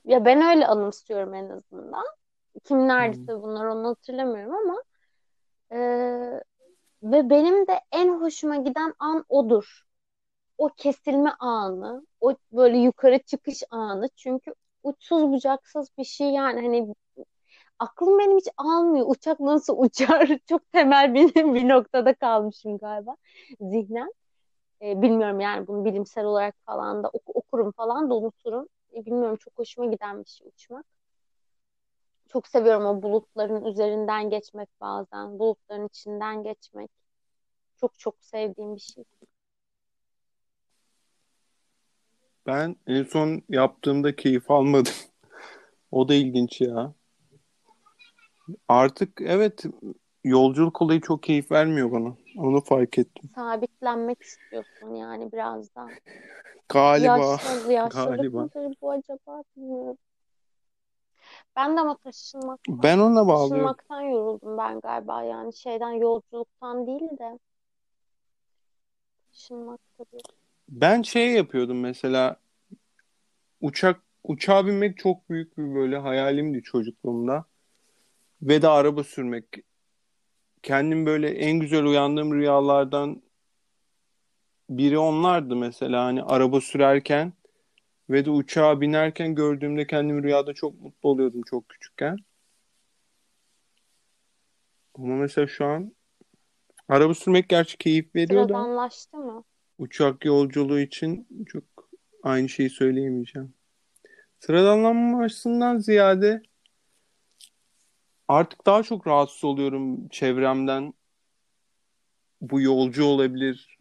ya 0.04 0.24
ben 0.24 0.42
öyle 0.42 0.66
anımsıyorum 0.66 1.34
en 1.34 1.48
azından. 1.50 2.04
Kim 2.64 2.88
neredeyse 2.88 3.20
Hmm. 3.26 3.42
bunlar 3.42 3.66
onu 3.66 3.88
hatırlamıyorum 3.88 4.54
ama 4.56 4.82
e, 5.72 5.78
ve 7.02 7.30
benim 7.30 7.66
de 7.66 7.80
en 7.92 8.08
hoşuma 8.20 8.56
giden 8.56 8.94
an 8.98 9.24
odur. 9.28 9.82
O 10.58 10.68
kesilme 10.78 11.30
anı, 11.40 12.06
o 12.20 12.36
böyle 12.52 12.78
yukarı 12.78 13.18
çıkış 13.22 13.62
anı. 13.70 14.08
Çünkü 14.16 14.54
uçsuz 14.82 15.22
bucaksız 15.32 15.88
bir 15.98 16.04
şey 16.04 16.30
yani 16.30 16.62
hani 16.62 16.94
aklım 17.82 18.18
benim 18.18 18.36
hiç 18.38 18.48
almıyor. 18.56 19.06
Uçak 19.08 19.40
nasıl 19.40 19.78
uçar? 19.78 20.38
Çok 20.48 20.72
temel 20.72 21.14
bir, 21.14 21.34
bir 21.34 21.68
noktada 21.68 22.14
kalmışım 22.14 22.78
galiba 22.78 23.16
zihnen. 23.60 24.12
E, 24.82 25.02
bilmiyorum 25.02 25.40
yani 25.40 25.66
bunu 25.66 25.84
bilimsel 25.84 26.24
olarak 26.24 26.54
falan 26.66 27.02
da 27.02 27.08
ok- 27.08 27.36
okurum 27.36 27.72
falan 27.72 28.10
da 28.10 28.14
unuturum. 28.14 28.68
E, 28.94 29.06
bilmiyorum 29.06 29.36
çok 29.36 29.58
hoşuma 29.58 29.86
giden 29.86 30.24
bir 30.24 30.28
şey 30.30 30.48
uçmak. 30.48 30.86
Çok 32.28 32.48
seviyorum 32.48 32.86
o 32.86 33.02
bulutların 33.02 33.64
üzerinden 33.64 34.30
geçmek 34.30 34.68
bazen. 34.80 35.38
Bulutların 35.38 35.86
içinden 35.86 36.42
geçmek. 36.42 36.90
Çok 37.80 37.98
çok 37.98 38.14
sevdiğim 38.20 38.76
bir 38.76 38.80
şey. 38.80 39.04
Ben 42.46 42.76
en 42.86 43.04
son 43.04 43.42
yaptığımda 43.48 44.16
keyif 44.16 44.50
almadım. 44.50 44.92
O 45.90 46.08
da 46.08 46.14
ilginç 46.14 46.60
ya. 46.60 46.94
Artık 48.68 49.20
evet 49.20 49.64
yolculuk 50.24 50.82
olayı 50.82 51.00
çok 51.00 51.22
keyif 51.22 51.52
vermiyor 51.52 51.92
bana. 51.92 52.16
Onu 52.36 52.60
fark 52.60 52.98
ettim. 52.98 53.30
Sabitlenmek 53.34 54.22
istiyorsun 54.22 54.94
yani 54.94 55.32
biraz 55.32 55.74
da. 55.74 55.88
Galiba. 56.68 57.12
Yaşlı, 57.12 57.72
yaşlılık 57.72 58.16
Galiba. 58.16 58.42
mıdır 58.42 58.76
bu 58.82 58.90
acaba 58.90 59.42
bilmiyorum. 59.56 59.98
Ben 61.56 61.76
de 61.76 61.80
ama 61.80 61.96
taşınmak, 61.96 62.60
Ben 62.68 62.98
ona 62.98 63.26
bağlıyorum. 63.26 63.48
taşınmaktan 63.48 64.00
yoruldum 64.00 64.58
ben 64.58 64.80
galiba 64.80 65.22
yani 65.22 65.54
şeyden 65.54 65.92
yolculuktan 65.92 66.86
değil 66.86 67.18
de 67.18 67.38
taşınmak 69.32 69.80
tabii. 69.98 70.22
Ben 70.68 71.02
şey 71.02 71.32
yapıyordum 71.32 71.80
mesela 71.80 72.36
uçak 73.60 74.02
uçağa 74.24 74.66
binmek 74.66 74.98
çok 74.98 75.30
büyük 75.30 75.58
bir 75.58 75.74
böyle 75.74 75.98
hayalimdi 75.98 76.62
çocukluğumda. 76.62 77.44
Ve 78.42 78.62
de 78.62 78.68
araba 78.68 79.04
sürmek. 79.04 79.46
Kendim 80.62 81.06
böyle 81.06 81.30
en 81.30 81.58
güzel 81.58 81.84
uyandığım 81.84 82.34
rüyalardan 82.34 83.22
biri 84.70 84.98
onlardı 84.98 85.56
mesela 85.56 86.04
hani 86.04 86.22
araba 86.22 86.60
sürerken 86.60 87.32
ve 88.10 88.24
de 88.24 88.30
uçağa 88.30 88.80
binerken 88.80 89.34
gördüğümde 89.34 89.86
kendimi 89.86 90.22
rüyada 90.22 90.54
çok 90.54 90.80
mutlu 90.80 91.08
oluyordum 91.08 91.42
çok 91.42 91.68
küçükken. 91.68 92.16
Ama 94.94 95.16
mesela 95.16 95.46
şu 95.46 95.64
an 95.64 95.94
araba 96.88 97.14
sürmek 97.14 97.48
gerçi 97.48 97.78
keyif 97.78 98.14
veriyor 98.14 98.42
da 98.42 98.46
Sıradanlaştı 98.46 99.16
mı? 99.16 99.44
uçak 99.78 100.24
yolculuğu 100.24 100.80
için 100.80 101.28
çok 101.46 101.64
aynı 102.22 102.48
şeyi 102.48 102.70
söyleyemeyeceğim. 102.70 103.54
Sıradanlanmasından 104.40 105.78
ziyade 105.78 106.42
artık 108.28 108.66
daha 108.66 108.82
çok 108.82 109.06
rahatsız 109.06 109.44
oluyorum 109.44 110.08
çevremden. 110.08 110.94
Bu 112.40 112.60
yolcu 112.60 113.04
olabilir, 113.04 113.78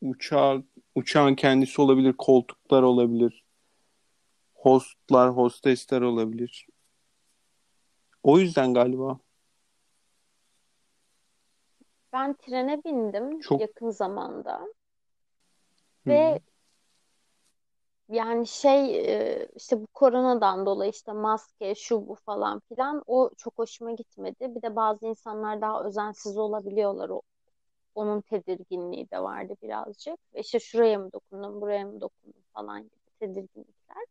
uçağı, 0.00 0.64
uçağın 0.94 1.34
kendisi 1.34 1.80
olabilir, 1.82 2.14
koltuklar 2.18 2.82
olabilir, 2.82 3.44
hostlar, 4.54 5.30
hostesler 5.30 6.00
olabilir. 6.00 6.66
O 8.22 8.38
yüzden 8.38 8.74
galiba. 8.74 9.18
Ben 12.12 12.34
trene 12.34 12.84
bindim 12.84 13.40
Çok- 13.40 13.60
yakın 13.60 13.90
zamanda 13.90 14.58
Hı. 14.58 14.68
ve 16.06 16.40
yani 18.10 18.46
şey 18.46 18.96
e, 19.14 19.48
işte 19.56 19.80
bu 19.82 19.86
koronadan 19.86 20.66
dolayı 20.66 20.90
işte 20.90 21.12
maske 21.12 21.74
şu 21.74 22.08
bu 22.08 22.14
falan 22.14 22.60
filan 22.68 23.02
o 23.06 23.30
çok 23.36 23.58
hoşuma 23.58 23.92
gitmedi. 23.92 24.54
Bir 24.54 24.62
de 24.62 24.76
bazı 24.76 25.06
insanlar 25.06 25.60
daha 25.60 25.84
özensiz 25.84 26.38
olabiliyorlar. 26.38 27.08
O, 27.08 27.22
onun 27.94 28.20
tedirginliği 28.20 29.10
de 29.10 29.22
vardı 29.22 29.54
birazcık. 29.62 30.18
Ve 30.34 30.40
işte 30.40 30.60
şuraya 30.60 30.98
mı 30.98 31.12
dokundum, 31.12 31.60
buraya 31.60 31.84
mı 31.86 32.00
dokundum 32.00 32.42
falan 32.54 32.82
gibi 32.82 33.10
tedirginlikler. 33.20 34.06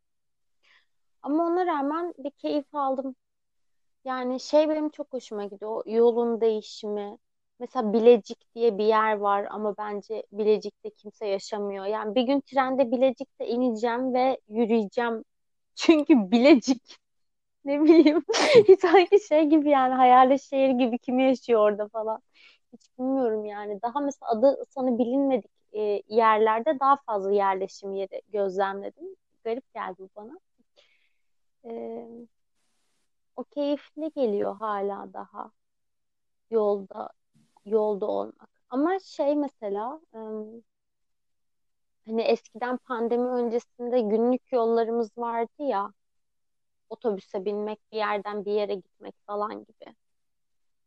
Ama 1.22 1.44
ona 1.48 1.66
rağmen 1.66 2.14
bir 2.18 2.32
keyif 2.32 2.76
aldım. 2.76 3.16
Yani 4.06 4.40
şey 4.40 4.70
benim 4.70 4.90
çok 4.90 5.14
hoşuma 5.14 5.46
gidiyor. 5.46 5.84
Yolun 5.86 6.42
değişimi. 6.42 7.18
Mesela 7.60 7.94
Bilecik 7.94 8.56
diye 8.56 8.78
bir 8.78 8.86
yer 8.86 9.18
var 9.18 9.48
ama 9.50 9.78
bence 9.78 10.24
Bilecik'te 10.32 10.90
kimse 10.90 11.28
yaşamıyor. 11.28 11.86
Yani 11.86 12.16
bir 12.16 12.22
gün 12.24 12.42
trende 12.42 12.92
Bilecik'te 12.92 13.48
ineceğim 13.48 14.14
ve 14.14 14.40
yürüyeceğim. 14.50 15.24
Çünkü 15.76 16.32
Bilecik 16.32 17.00
ne 17.66 17.82
bileyim 17.84 18.24
sanki 18.82 19.20
şey 19.28 19.46
gibi 19.46 19.70
yani 19.70 19.94
hayalet 19.94 20.42
şehir 20.42 20.70
gibi 20.70 20.98
kim 21.00 21.20
yaşıyor 21.20 21.62
orada 21.62 21.88
falan. 21.88 22.22
Hiç 22.74 22.82
bilmiyorum 23.00 23.46
yani. 23.46 23.82
Daha 23.82 24.00
mesela 24.00 24.32
adı 24.32 24.66
sana 24.70 24.98
bilinmedik 25.00 25.52
e, 25.74 26.02
yerlerde 26.08 26.80
daha 26.80 26.96
fazla 27.06 27.32
yerleşim 27.32 27.94
yeri 27.94 28.22
gözlemledim. 28.30 29.16
Garip 29.44 29.74
geldi 29.74 30.10
bana. 30.16 30.40
E, 31.66 31.72
o 33.36 33.44
keyifli 33.44 34.12
geliyor 34.16 34.56
hala 34.58 35.14
daha 35.14 35.52
yolda 36.52 37.10
yolda 37.66 38.06
olmak. 38.06 38.50
Ama 38.70 39.00
şey 39.00 39.36
mesela 39.36 40.00
hani 42.06 42.22
eskiden 42.22 42.78
pandemi 42.78 43.28
öncesinde 43.28 44.00
günlük 44.00 44.52
yollarımız 44.52 45.18
vardı 45.18 45.64
ya 45.64 45.94
otobüse 46.90 47.46
binmek 47.46 47.80
bir 47.92 47.98
yerden 47.98 48.46
bir 48.46 48.52
yere 48.52 48.76
gitmek 48.76 49.16
falan 49.26 49.60
gibi. 49.60 49.96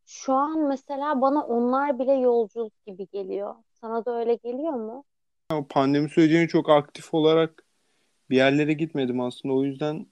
Şu 0.04 0.32
an 0.32 0.58
mesela 0.58 1.20
bana 1.20 1.46
onlar 1.46 1.98
bile 1.98 2.12
yolculuk 2.12 2.72
gibi 2.86 3.06
geliyor. 3.12 3.54
Sana 3.80 4.04
da 4.04 4.18
öyle 4.18 4.34
geliyor 4.34 4.72
mu? 4.72 5.04
O 5.52 5.66
pandemi 5.68 6.08
sürecini 6.08 6.48
çok 6.48 6.70
aktif 6.70 7.14
olarak 7.14 7.64
bir 8.30 8.36
yerlere 8.36 8.72
gitmedim 8.72 9.20
aslında. 9.20 9.54
O 9.54 9.64
yüzden 9.64 10.06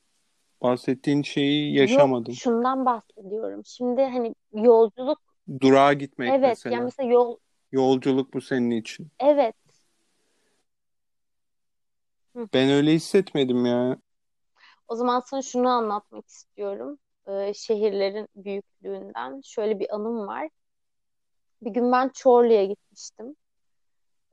bahsettiğin 0.63 1.23
şeyi 1.23 1.75
yaşamadım. 1.75 2.33
Yok, 2.33 2.39
şundan 2.39 2.87
bahsediyorum. 2.87 3.63
Şimdi 3.65 4.03
hani 4.03 4.35
yolculuk 4.53 5.30
Durağa 5.61 5.93
gitmek 5.93 6.29
evet 6.29 6.45
mesela. 6.45 6.75
yani 6.75 6.85
mesela 6.85 7.11
yol 7.11 7.37
Yolculuk 7.73 8.35
bu 8.35 8.41
senin 8.41 8.71
için. 8.71 9.09
evet 9.19 9.55
Ben 12.55 12.71
öyle 12.71 12.93
hissetmedim 12.93 13.67
ya. 13.67 13.97
O 14.89 14.97
zaman 14.97 15.21
sana 15.27 15.43
şunu 15.43 15.69
anlatmak 15.69 16.29
istiyorum. 16.29 16.99
Ee, 17.29 17.55
şehirlerin 17.55 18.29
büyüklüğünden. 18.37 19.41
Şöyle 19.45 19.81
bir 19.81 19.95
anım 19.95 20.27
var. 20.27 20.49
Bir 21.63 21.71
gün 21.71 21.93
ben 21.93 22.09
Çorlu'ya 22.09 22.65
gitmiştim. 22.65 23.37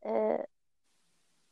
Ee, 0.05 0.45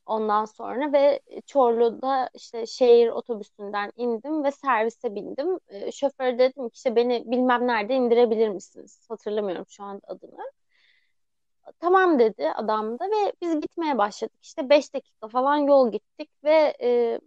ondan 0.05 0.45
sonra 0.45 0.93
ve 0.93 1.21
Çorlu'da 1.45 2.29
işte 2.33 2.65
şehir 2.65 3.07
otobüsünden 3.09 3.91
indim 3.95 4.43
ve 4.43 4.51
servise 4.51 5.15
bindim. 5.15 5.59
Ee, 5.67 5.91
şoföre 5.91 6.39
dedim 6.39 6.69
ki 6.69 6.73
işte 6.75 6.95
beni 6.95 7.23
bilmem 7.31 7.67
nerede 7.67 7.95
indirebilir 7.95 8.49
misiniz? 8.49 9.05
Hatırlamıyorum 9.09 9.65
şu 9.69 9.83
an 9.83 10.01
adını. 10.07 10.51
Tamam 11.79 12.19
dedi 12.19 12.49
adam 12.55 12.99
da 12.99 13.05
ve 13.05 13.33
biz 13.41 13.61
gitmeye 13.61 13.97
başladık. 13.97 14.35
İşte 14.41 14.69
5 14.69 14.93
dakika 14.93 15.27
falan 15.27 15.57
yol 15.57 15.91
gittik 15.91 16.29
ve 16.43 16.77
e, 16.81 17.19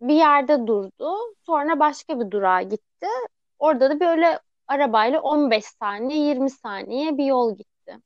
bir 0.00 0.14
yerde 0.14 0.66
durdu. 0.66 1.16
Sonra 1.46 1.80
başka 1.80 2.20
bir 2.20 2.30
durağa 2.30 2.62
gitti. 2.62 3.06
Orada 3.58 3.90
da 3.90 4.00
böyle 4.00 4.40
arabayla 4.68 5.20
15 5.22 5.64
saniye, 5.64 6.26
20 6.28 6.50
saniye 6.50 7.18
bir 7.18 7.24
yol 7.24 7.56
gitti. 7.56 7.98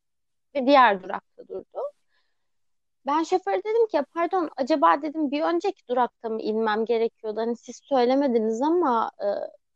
Ve 0.54 0.66
diğer 0.66 1.02
durakta 1.02 1.48
durdu. 1.48 1.78
Ben 3.06 3.22
şoföre 3.22 3.64
dedim 3.64 3.86
ki 3.86 4.02
pardon 4.14 4.50
acaba 4.56 5.02
dedim 5.02 5.30
bir 5.30 5.42
önceki 5.42 5.88
durakta 5.88 6.28
mı 6.28 6.42
inmem 6.42 6.84
gerekiyordu? 6.84 7.40
Hani 7.40 7.56
siz 7.56 7.76
söylemediniz 7.84 8.62
ama 8.62 9.10
e, 9.22 9.26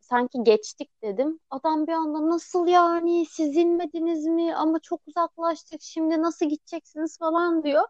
sanki 0.00 0.38
geçtik 0.44 1.02
dedim. 1.02 1.40
Adam 1.50 1.86
bir 1.86 1.92
anda 1.92 2.28
nasıl 2.30 2.66
yani 2.68 3.26
siz 3.26 3.56
inmediniz 3.56 4.26
mi? 4.26 4.54
Ama 4.56 4.78
çok 4.80 5.00
uzaklaştık 5.08 5.82
şimdi 5.82 6.22
nasıl 6.22 6.46
gideceksiniz 6.48 7.18
falan 7.18 7.62
diyor. 7.62 7.82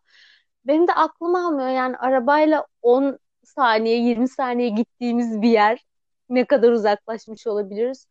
Benim 0.65 0.89
de 0.89 0.93
aklım 0.95 1.35
almıyor 1.35 1.69
yani 1.69 1.97
arabayla 1.97 2.67
10 2.83 3.19
saniye 3.45 3.99
20 3.99 4.29
saniye 4.29 4.69
gittiğimiz 4.69 5.43
bir 5.43 5.49
yer 5.51 5.87
ne 6.29 6.45
kadar 6.45 6.73
uzaklaşmış 6.73 7.47
olabiliriz. 7.47 8.07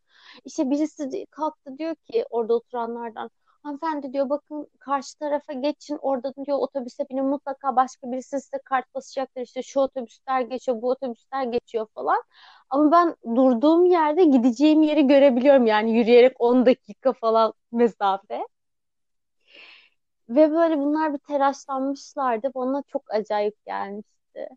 İşte 0.46 0.70
birisi 0.72 1.26
kalktı 1.32 1.78
diyor 1.78 1.96
ki 1.96 2.26
orada 2.30 2.54
oturanlardan 2.56 3.30
hanımefendi 3.68 4.14
diyor 4.14 4.30
bakın 4.30 4.68
karşı 4.80 5.18
tarafa 5.20 5.54
geçin 5.54 5.98
orada 6.02 6.34
diyor 6.46 6.58
otobüse 6.58 7.06
binin 7.10 7.26
mutlaka 7.26 7.76
başka 7.76 8.12
birisi 8.12 8.42
size 8.42 8.58
kart 8.66 8.96
basacaktır 8.96 9.42
işte 9.42 9.64
şu 9.64 9.80
otobüsler 9.80 10.42
geçiyor 10.42 10.82
bu 10.82 10.90
otobüsler 10.90 11.44
geçiyor 11.44 11.88
falan. 11.96 12.24
Ama 12.70 12.92
ben 12.92 13.36
durduğum 13.36 13.86
yerde 13.86 14.24
gideceğim 14.24 14.82
yeri 14.82 15.08
görebiliyorum 15.08 15.66
yani 15.66 15.98
yürüyerek 15.98 16.36
10 16.42 16.66
dakika 16.66 17.14
falan 17.14 17.54
mesafe. 17.72 18.48
Ve 20.30 20.52
böyle 20.52 20.78
bunlar 20.78 21.14
bir 21.14 21.20
telaşlanmışlardı. 21.20 22.52
Bana 22.56 22.84
çok 22.88 23.14
acayip 23.14 23.66
gelmişti. 23.66 24.50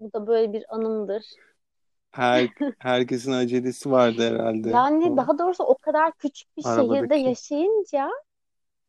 Bu 0.00 0.12
da 0.12 0.26
böyle 0.26 0.52
bir 0.52 0.74
anımdır. 0.74 1.24
Her, 2.12 2.48
herkesin 2.78 3.32
acelesi 3.32 3.90
vardı 3.90 4.34
herhalde. 4.34 4.70
Yani 4.70 5.12
O 5.12 5.16
daha 5.16 5.38
doğrusu 5.38 5.64
o 5.64 5.74
kadar 5.74 6.12
küçük 6.12 6.56
bir 6.56 6.62
şehirde 6.62 6.68
arabadaki. 6.68 7.20
yaşayınca 7.20 8.10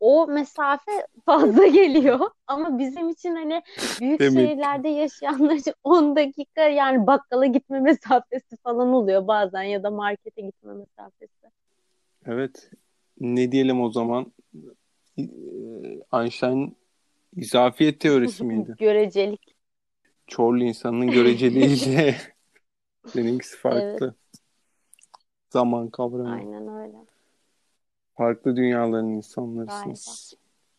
o 0.01 0.27
mesafe 0.27 0.91
fazla 1.25 1.67
geliyor. 1.67 2.19
Ama 2.47 2.79
bizim 2.79 3.09
için 3.09 3.35
hani 3.35 3.61
büyük 4.01 4.19
ki. 4.19 4.31
şehirlerde 4.31 4.89
yaşayanlar 4.89 5.55
için 5.55 5.73
10 5.83 6.15
dakika 6.15 6.61
yani 6.61 7.07
bakkala 7.07 7.45
gitme 7.45 7.79
mesafesi 7.79 8.57
falan 8.63 8.93
oluyor 8.93 9.27
bazen 9.27 9.63
ya 9.63 9.83
da 9.83 9.91
markete 9.91 10.41
gitme 10.41 10.73
mesafesi. 10.73 11.47
Evet. 12.25 12.71
Ne 13.19 13.51
diyelim 13.51 13.81
o 13.81 13.91
zaman? 13.91 14.33
Ee, 15.17 15.23
Einstein 16.13 16.77
izafiyet 17.35 17.99
teorisi 17.99 18.43
miydi? 18.43 18.75
Görecelik. 18.79 19.55
Çorlu 20.27 20.63
insanının 20.63 21.07
göreceliğiyle 21.07 22.15
benimkisi 23.15 23.57
farklı. 23.57 24.15
Zaman 25.49 25.89
kavramı. 25.89 26.33
Aynen 26.33 26.67
öyle. 26.67 26.97
Farklı 28.21 28.55
dünyaların 28.55 29.09
insanlarısınız. 29.09 30.33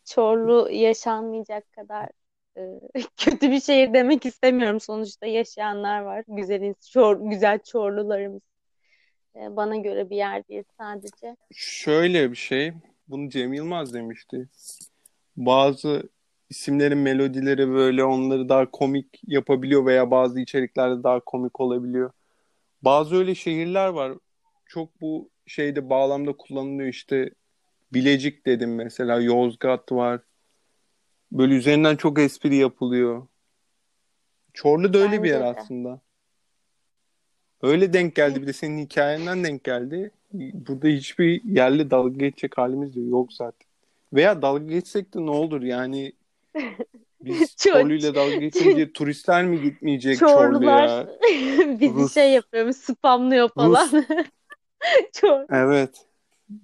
Çorlu 0.05 0.69
yaşanmayacak 0.71 1.71
kadar 1.71 2.09
e, 2.57 2.61
kötü 3.17 3.51
bir 3.51 3.59
şehir 3.59 3.93
demek 3.93 4.25
istemiyorum. 4.25 4.79
Sonuçta 4.79 5.25
yaşayanlar 5.25 6.01
var. 6.01 6.23
Güzel, 6.27 6.73
çor, 6.91 7.29
güzel 7.29 7.59
Çorlularımız. 7.59 8.41
E, 9.35 9.55
bana 9.55 9.77
göre 9.77 10.09
bir 10.09 10.15
yer 10.15 10.47
değil 10.47 10.63
sadece. 10.77 11.35
Şöyle 11.51 12.31
bir 12.31 12.35
şey. 12.35 12.73
Bunu 13.07 13.29
Cem 13.29 13.53
Yılmaz 13.53 13.93
demişti. 13.93 14.49
Bazı 15.37 16.09
isimlerin 16.49 16.97
melodileri 16.97 17.69
böyle 17.69 18.03
onları 18.03 18.49
daha 18.49 18.71
komik 18.71 19.21
yapabiliyor 19.27 19.85
veya 19.85 20.11
bazı 20.11 20.39
içeriklerde 20.39 21.03
daha 21.03 21.19
komik 21.19 21.59
olabiliyor. 21.59 22.11
Bazı 22.81 23.15
öyle 23.15 23.35
şehirler 23.35 23.87
var. 23.87 24.13
Çok 24.65 25.01
bu 25.01 25.32
şeyde 25.47 25.89
bağlamda 25.89 26.33
kullanılıyor 26.33 26.89
işte. 26.89 27.29
Bilecik 27.93 28.45
dedim 28.45 28.75
mesela. 28.75 29.19
Yozgat 29.21 29.91
var. 29.91 30.21
Böyle 31.31 31.53
üzerinden 31.53 31.95
çok 31.95 32.19
espri 32.19 32.55
yapılıyor. 32.55 33.27
Çorlu 34.53 34.93
da 34.93 34.97
öyle 34.97 35.23
bir 35.23 35.29
yer 35.29 35.41
Bence 35.41 35.55
de. 35.55 35.61
aslında. 35.61 36.01
Öyle 37.61 37.93
denk 37.93 38.15
geldi. 38.15 38.41
Bir 38.41 38.47
de 38.47 38.53
senin 38.53 38.85
hikayenden 38.85 39.43
denk 39.43 39.63
geldi. 39.63 40.11
Burada 40.33 40.87
hiçbir 40.87 41.43
yerle 41.43 41.91
dalga 41.91 42.17
geçecek 42.17 42.57
halimiz 42.57 42.95
de 42.95 43.01
yok 43.01 43.33
zaten. 43.33 43.67
Veya 44.13 44.41
dalga 44.41 44.65
geçsek 44.65 45.13
de 45.13 45.25
ne 45.25 45.29
olur 45.31 45.61
yani 45.61 46.13
biz 47.21 47.41
Çor- 47.57 47.71
Çorlu'yla 47.71 48.15
dalga 48.15 48.35
geçince 48.35 48.93
turistler 48.93 49.45
mi 49.45 49.61
gitmeyecek 49.61 50.19
Çorlu'ya? 50.19 50.87
Çorlular 50.87 51.07
bizi 51.79 51.93
Rus- 51.93 52.13
şey 52.13 52.31
yapıyor, 52.31 52.71
spamlıyor 52.71 53.49
falan. 53.49 53.89
Çor. 55.13 55.45
Evet. 55.49 56.05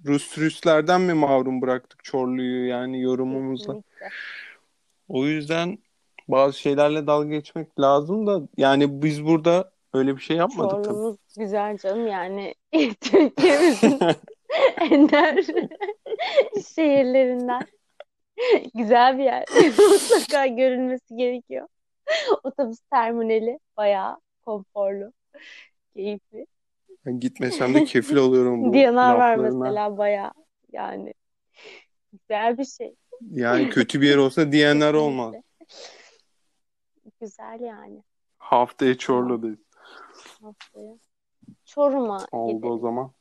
Rus 0.06 0.34
turistlerden 0.34 1.00
mi 1.00 1.14
mahrum 1.14 1.62
bıraktık 1.62 2.04
Çorlu'yu 2.04 2.66
yani 2.66 3.00
yorumumuzla? 3.00 3.72
Kesinlikle. 3.72 4.08
O 5.08 5.26
yüzden 5.26 5.78
bazı 6.28 6.58
şeylerle 6.58 7.06
dalga 7.06 7.28
geçmek 7.28 7.80
lazım 7.80 8.26
da 8.26 8.40
yani 8.56 9.02
biz 9.02 9.24
burada 9.24 9.72
öyle 9.94 10.16
bir 10.16 10.22
şey 10.22 10.36
yapmadık 10.36 10.70
tabii. 10.70 10.84
Çorlu'muz 10.84 11.16
güzel 11.38 11.78
canım 11.78 12.06
yani 12.06 12.54
Türkiye'mizin 13.00 14.00
ender 14.90 15.44
şehirlerinden. 16.74 17.62
Güzel 18.74 19.18
bir 19.18 19.24
yer. 19.24 19.44
Mutlaka 19.78 20.46
görülmesi 20.46 21.16
gerekiyor. 21.16 21.68
Otobüs 22.44 22.80
terminali 22.90 23.58
bayağı 23.76 24.16
konforlu, 24.44 25.12
keyifli. 25.94 26.46
Ben 27.06 27.20
gitmesem 27.20 27.74
de 27.74 27.84
kefil 27.84 28.16
oluyorum 28.16 28.64
bu 28.64 28.72
Diyanar 28.72 29.16
var 29.18 29.36
laflarına. 29.36 29.64
mesela 29.64 29.98
bayağı 29.98 30.32
yani 30.72 31.14
güzel 32.12 32.58
bir 32.58 32.64
şey. 32.64 32.94
Yani 33.30 33.68
kötü 33.70 34.00
bir 34.00 34.08
yer 34.08 34.16
olsa 34.16 34.52
diyenler 34.52 34.94
olmaz. 34.94 35.34
Güzel 37.20 37.60
yani 37.60 38.02
Haftaya 38.38 38.98
Çorlu'dayız. 38.98 39.58
haftaya. 40.42 40.98
Çorum'a 41.64 42.26
Oldu 42.32 42.66
o 42.66 42.76
gidelim. 42.76 42.80
zaman. 42.80 43.12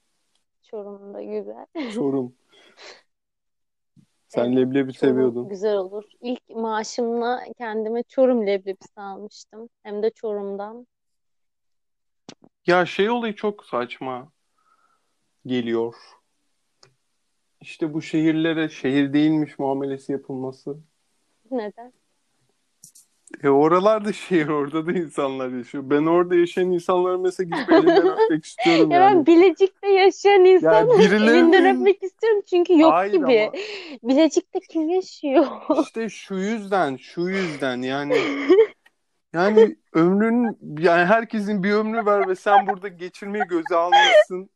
Çorum 0.64 1.14
da 1.14 1.22
güzel. 1.24 1.66
Çorum. 1.94 2.36
Sen 4.28 4.46
Evet, 4.46 4.58
leblebi 4.58 4.94
Çorum 4.94 4.94
seviyordun. 4.94 5.50
güzel 5.50 5.76
olur. 5.78 6.04
İlk 6.22 6.50
maaşımla 6.50 7.42
kendime 7.58 8.04
Çorum 8.04 8.48
leblebisi 8.48 9.02
almıştım. 9.02 9.70
Hem 9.84 10.04
de 10.04 10.10
Çorum'dan. 10.10 10.88
Ya 12.68 12.86
şey 12.86 13.10
olayı 13.10 13.36
çok 13.36 13.66
saçma 13.66 14.32
geliyor. 15.46 15.96
İşte 17.62 17.94
bu 17.94 18.02
şehirlere 18.02 18.70
şehir 18.70 19.14
değilmiş 19.14 19.60
muamelesi 19.60 20.12
yapılması. 20.12 20.78
Neden? 21.52 21.94
E 23.44 23.50
oralarda 23.50 24.14
şehir, 24.14 24.48
orada 24.48 24.86
da 24.88 24.92
insanlar 24.92 25.50
yaşıyor. 25.50 25.84
Ben 25.90 26.06
orada 26.06 26.36
yaşayan 26.36 26.72
insanları 26.72 27.20
mesela 27.20 27.50
gidip 27.50 27.72
elinden 27.74 28.08
öpmek 28.24 28.46
istiyorum 28.46 28.92
Ya 28.92 29.00
yani. 29.02 29.16
ben 29.18 29.26
Bilecik'te 29.26 29.88
yaşayan 29.88 30.46
insanın 30.46 31.00
birilerinin- 31.00 31.38
elinden 31.38 31.76
öpmek 31.76 32.04
istiyorum 32.04 32.42
çünkü 32.50 32.80
yok 32.80 32.92
Hayır 32.94 33.14
gibi. 33.14 33.26
ama 33.26 33.52
Bilecik'te 34.04 34.60
kim 34.60 34.90
yaşıyor? 34.90 35.48
işte 35.84 36.10
şu 36.10 36.36
yüzden, 36.36 36.98
şu 36.98 37.22
yüzden 37.22 37.82
yani 37.82 38.16
yani 39.34 39.76
ömrün 39.94 40.58
yani 40.80 41.06
herkesin 41.06 41.64
bir 41.64 41.72
ömrü 41.74 42.06
var 42.06 42.28
ve 42.28 42.36
sen 42.36 42.68
burada 42.68 42.88
geçirmeyi 42.88 43.44
göze 43.44 43.76
almışsın. 43.76 44.50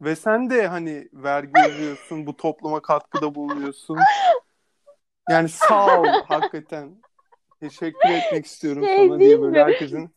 Ve 0.00 0.16
sen 0.16 0.50
de 0.50 0.66
hani 0.66 1.08
vergi 1.12 1.52
ödüyorsun, 1.62 2.26
bu 2.26 2.36
topluma 2.36 2.82
katkıda 2.82 3.34
bulunuyorsun. 3.34 3.98
Yani 5.30 5.48
sağ 5.48 6.00
ol 6.00 6.06
hakikaten. 6.26 6.90
Teşekkür 7.60 8.10
etmek 8.10 8.46
istiyorum 8.46 8.84
Şey 8.84 8.96
sana 8.96 9.18
diye 9.18 9.40
böyle 9.42 9.58
mi? 9.58 9.64
herkesin 9.64 10.10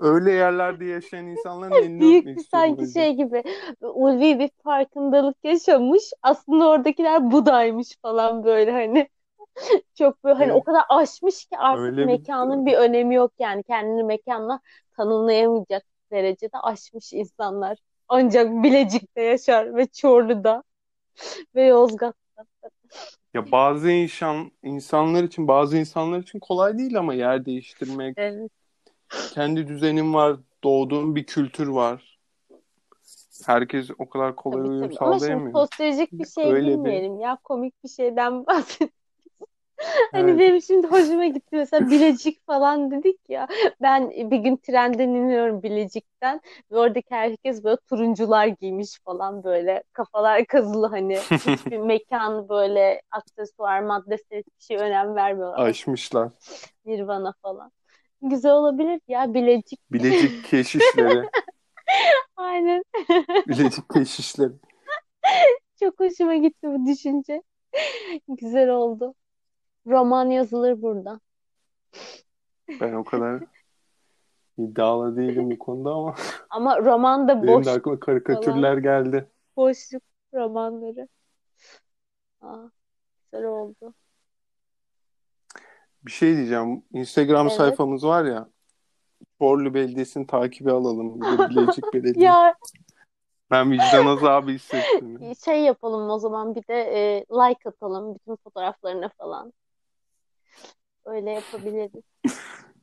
öyle 0.00 0.32
yerlerde 0.32 0.84
yaşayan 0.84 1.26
insanların 1.26 1.72
elini 1.72 2.00
Büyük 2.00 2.20
öpmek 2.20 2.38
istiyorum. 2.38 2.76
sanki 2.76 2.92
şey 2.92 3.12
gibi 3.12 3.42
ulvi 3.80 4.38
bir 4.38 4.50
farkındalık 4.64 5.36
yaşamış. 5.44 6.02
Aslında 6.22 6.68
oradakiler 6.68 7.30
Budaymış 7.30 7.96
falan 8.02 8.44
böyle 8.44 8.72
hani. 8.72 9.08
Çok 9.98 10.24
böyle 10.24 10.34
hani 10.34 10.44
Evet. 10.52 10.56
o 10.56 10.64
kadar 10.64 10.82
aşmış 10.88 11.44
ki 11.46 11.58
artık 11.58 11.80
Öyle 11.84 11.96
bir- 12.00 12.06
mekanın 12.06 12.66
bir 12.66 12.74
önemi 12.74 13.14
yok 13.14 13.32
yani. 13.38 13.62
Kendini 13.62 14.02
mekanla 14.04 14.60
tanımlayamayacak 14.96 15.82
derecede 16.12 16.58
aşmış 16.62 17.12
insanlar. 17.12 17.78
Ancak 18.08 18.50
Bilecik'te 18.62 19.22
yaşar 19.22 19.76
ve 19.76 19.86
Çorlu'da 19.86 20.62
ve 21.54 21.62
Yozgat'ta. 21.66 22.44
Ya 23.34 23.52
bazı 23.52 23.90
insan 23.90 24.50
insanlar 24.62 25.24
için 25.24 25.48
bazı 25.48 25.76
insanlar 25.78 26.18
için 26.18 26.38
kolay 26.40 26.78
değil 26.78 26.98
ama 26.98 27.14
yer 27.14 27.44
değiştirmek, 27.44 28.14
Evet. 28.18 28.50
kendi 29.34 29.68
düzenin 29.68 30.14
var, 30.14 30.36
doğduğun 30.64 31.16
bir 31.16 31.24
kültür 31.26 31.66
var. 31.68 32.18
Herkes 33.46 33.90
o 33.98 34.08
kadar 34.08 34.36
kolay 34.36 34.58
Tabii, 34.58 34.68
uyum 34.68 34.82
tabii. 34.88 34.96
Ama 35.00 35.12
şimdi 35.12 35.20
sağlayamıyor. 35.24 35.52
sosyolojik 35.52 36.12
bir 36.12 36.26
şey 36.26 36.44
Öyle 36.52 36.66
bir- 36.66 36.72
bilmeyelim 36.72 37.20
ya. 37.20 37.38
Komik 37.44 37.84
bir 37.84 37.88
şeyden 37.88 38.46
bahsediyoruz. 38.46 38.94
Hani 40.12 40.30
Evet. 40.30 40.40
benim 40.40 40.62
şimdi 40.62 40.86
hoşuma 40.86 41.26
gitti 41.26 41.56
mesela 41.56 41.90
Bilecik 41.90 42.46
falan 42.46 42.90
dedik 42.90 43.18
ya. 43.28 43.48
Ben 43.82 44.10
bir 44.10 44.36
gün 44.36 44.56
trenden 44.56 45.08
iniyorum 45.08 45.62
Bilecik'ten 45.62 46.40
ve 46.72 46.78
oradaki 46.78 47.14
herkes 47.14 47.64
böyle 47.64 47.76
turuncular 47.76 48.46
giymiş 48.46 48.98
falan 49.04 49.44
böyle 49.44 49.82
kafalar 49.92 50.46
kazılı 50.46 50.86
hani 50.86 51.16
hiçbir 51.30 51.78
mekan 51.78 52.48
böyle 52.48 53.02
aksesuar 53.10 53.80
maddesi 53.80 54.24
hiçbir 54.36 54.76
şey 54.76 54.76
önem 54.76 55.14
vermiyorlar. 55.14 55.66
Aşmışlar. 55.66 56.28
Nirvana 56.84 57.34
falan. 57.42 57.72
Güzel 58.22 58.52
olabilir 58.52 59.00
ya 59.08 59.34
Bilecik. 59.34 59.92
Bilecik 59.92 60.44
keşişleri. 60.50 61.28
Aynen. 62.36 62.82
Bilecik 63.48 63.90
keşişleri. 63.90 64.52
Çok 65.80 66.00
hoşuma 66.00 66.34
gitti 66.34 66.68
bu 66.68 66.86
düşünce. 66.86 67.42
Güzel 68.28 68.68
oldu. 68.68 69.14
Roman 69.88 70.30
yazılır 70.30 70.82
burada. 70.82 71.20
Ben 72.80 72.92
o 72.94 73.04
kadar 73.04 73.42
iddialı 74.58 75.16
değilim 75.16 75.50
bu 75.50 75.58
konuda 75.58 75.90
ama 75.92 76.14
Ama 76.50 76.78
roman 76.78 77.28
da 77.28 77.42
benim 77.42 77.54
boş 77.54 77.66
de 77.66 77.70
aklıma 77.70 78.00
karikatürler 78.00 78.76
geldi. 78.76 79.28
boşluk 79.56 80.02
romanları. 80.34 81.08
Aa, 82.40 82.56
güzel 83.32 83.46
oldu. 83.46 83.94
Bir 86.02 86.10
şey 86.10 86.36
diyeceğim. 86.36 86.84
Instagram 86.92 87.46
Evet. 87.46 87.56
sayfamız 87.56 88.04
var 88.04 88.24
ya. 88.24 88.48
Çorlu 89.38 89.74
Belediyesi'ni 89.74 90.26
takibi 90.26 90.70
alalım. 90.72 91.20
Bilecik 91.50 91.94
Belediye. 91.94 92.26
Ya 92.26 92.54
Ben 93.50 93.70
vicdan 93.70 94.06
azabı 94.06 94.50
hissettim. 94.50 95.34
şey 95.44 95.60
yapalım 95.62 96.10
o 96.10 96.18
zaman 96.18 96.54
bir 96.54 96.62
de 96.68 96.74
e, 96.74 97.20
like 97.30 97.68
atalım 97.68 98.14
bütün 98.14 98.36
fotoğraflarına 98.36 99.08
falan. 99.18 99.52
Öyle 101.08 101.30
yapabiliriz. 101.30 102.04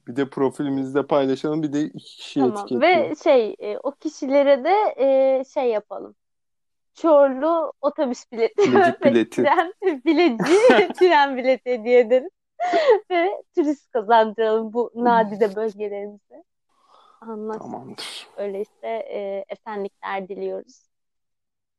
Bir 0.08 0.16
de 0.16 0.30
profilimizde 0.30 1.08
paylaşalım. 1.08 1.64
Bir 1.64 1.74
de 1.74 1.82
iki 1.82 2.18
kişi 2.18 2.40
Tamam. 2.40 2.58
etiketleyelim. 2.58 3.12
Ve 3.12 3.16
şey 3.16 3.56
e, 3.60 3.78
o 3.78 3.92
kişilere 3.92 4.64
de 4.64 4.96
e, 4.98 5.44
şey 5.54 5.70
yapalım. 5.70 6.16
Çorlu 6.94 7.74
otobüs 7.82 8.32
bileti 8.32 8.72
Bilecik 8.72 9.04
bileti. 9.06 9.44
tren 9.44 9.74
bileci 9.82 10.94
tren 11.00 11.38
bileti 11.38 11.72
hediye 11.72 12.00
ederiz. 12.00 12.30
Ve 13.12 13.44
turist 13.56 13.92
kazandıralım 13.92 14.74
bu 14.74 14.92
nadide 14.96 15.56
bölgelerimize. 15.56 16.44
Anlaştık. 17.22 17.62
Tamamdır. 17.62 18.28
Öyleyse 18.38 18.88
e, 18.88 19.46
esenlikler 19.50 20.28
diliyoruz. 20.28 20.95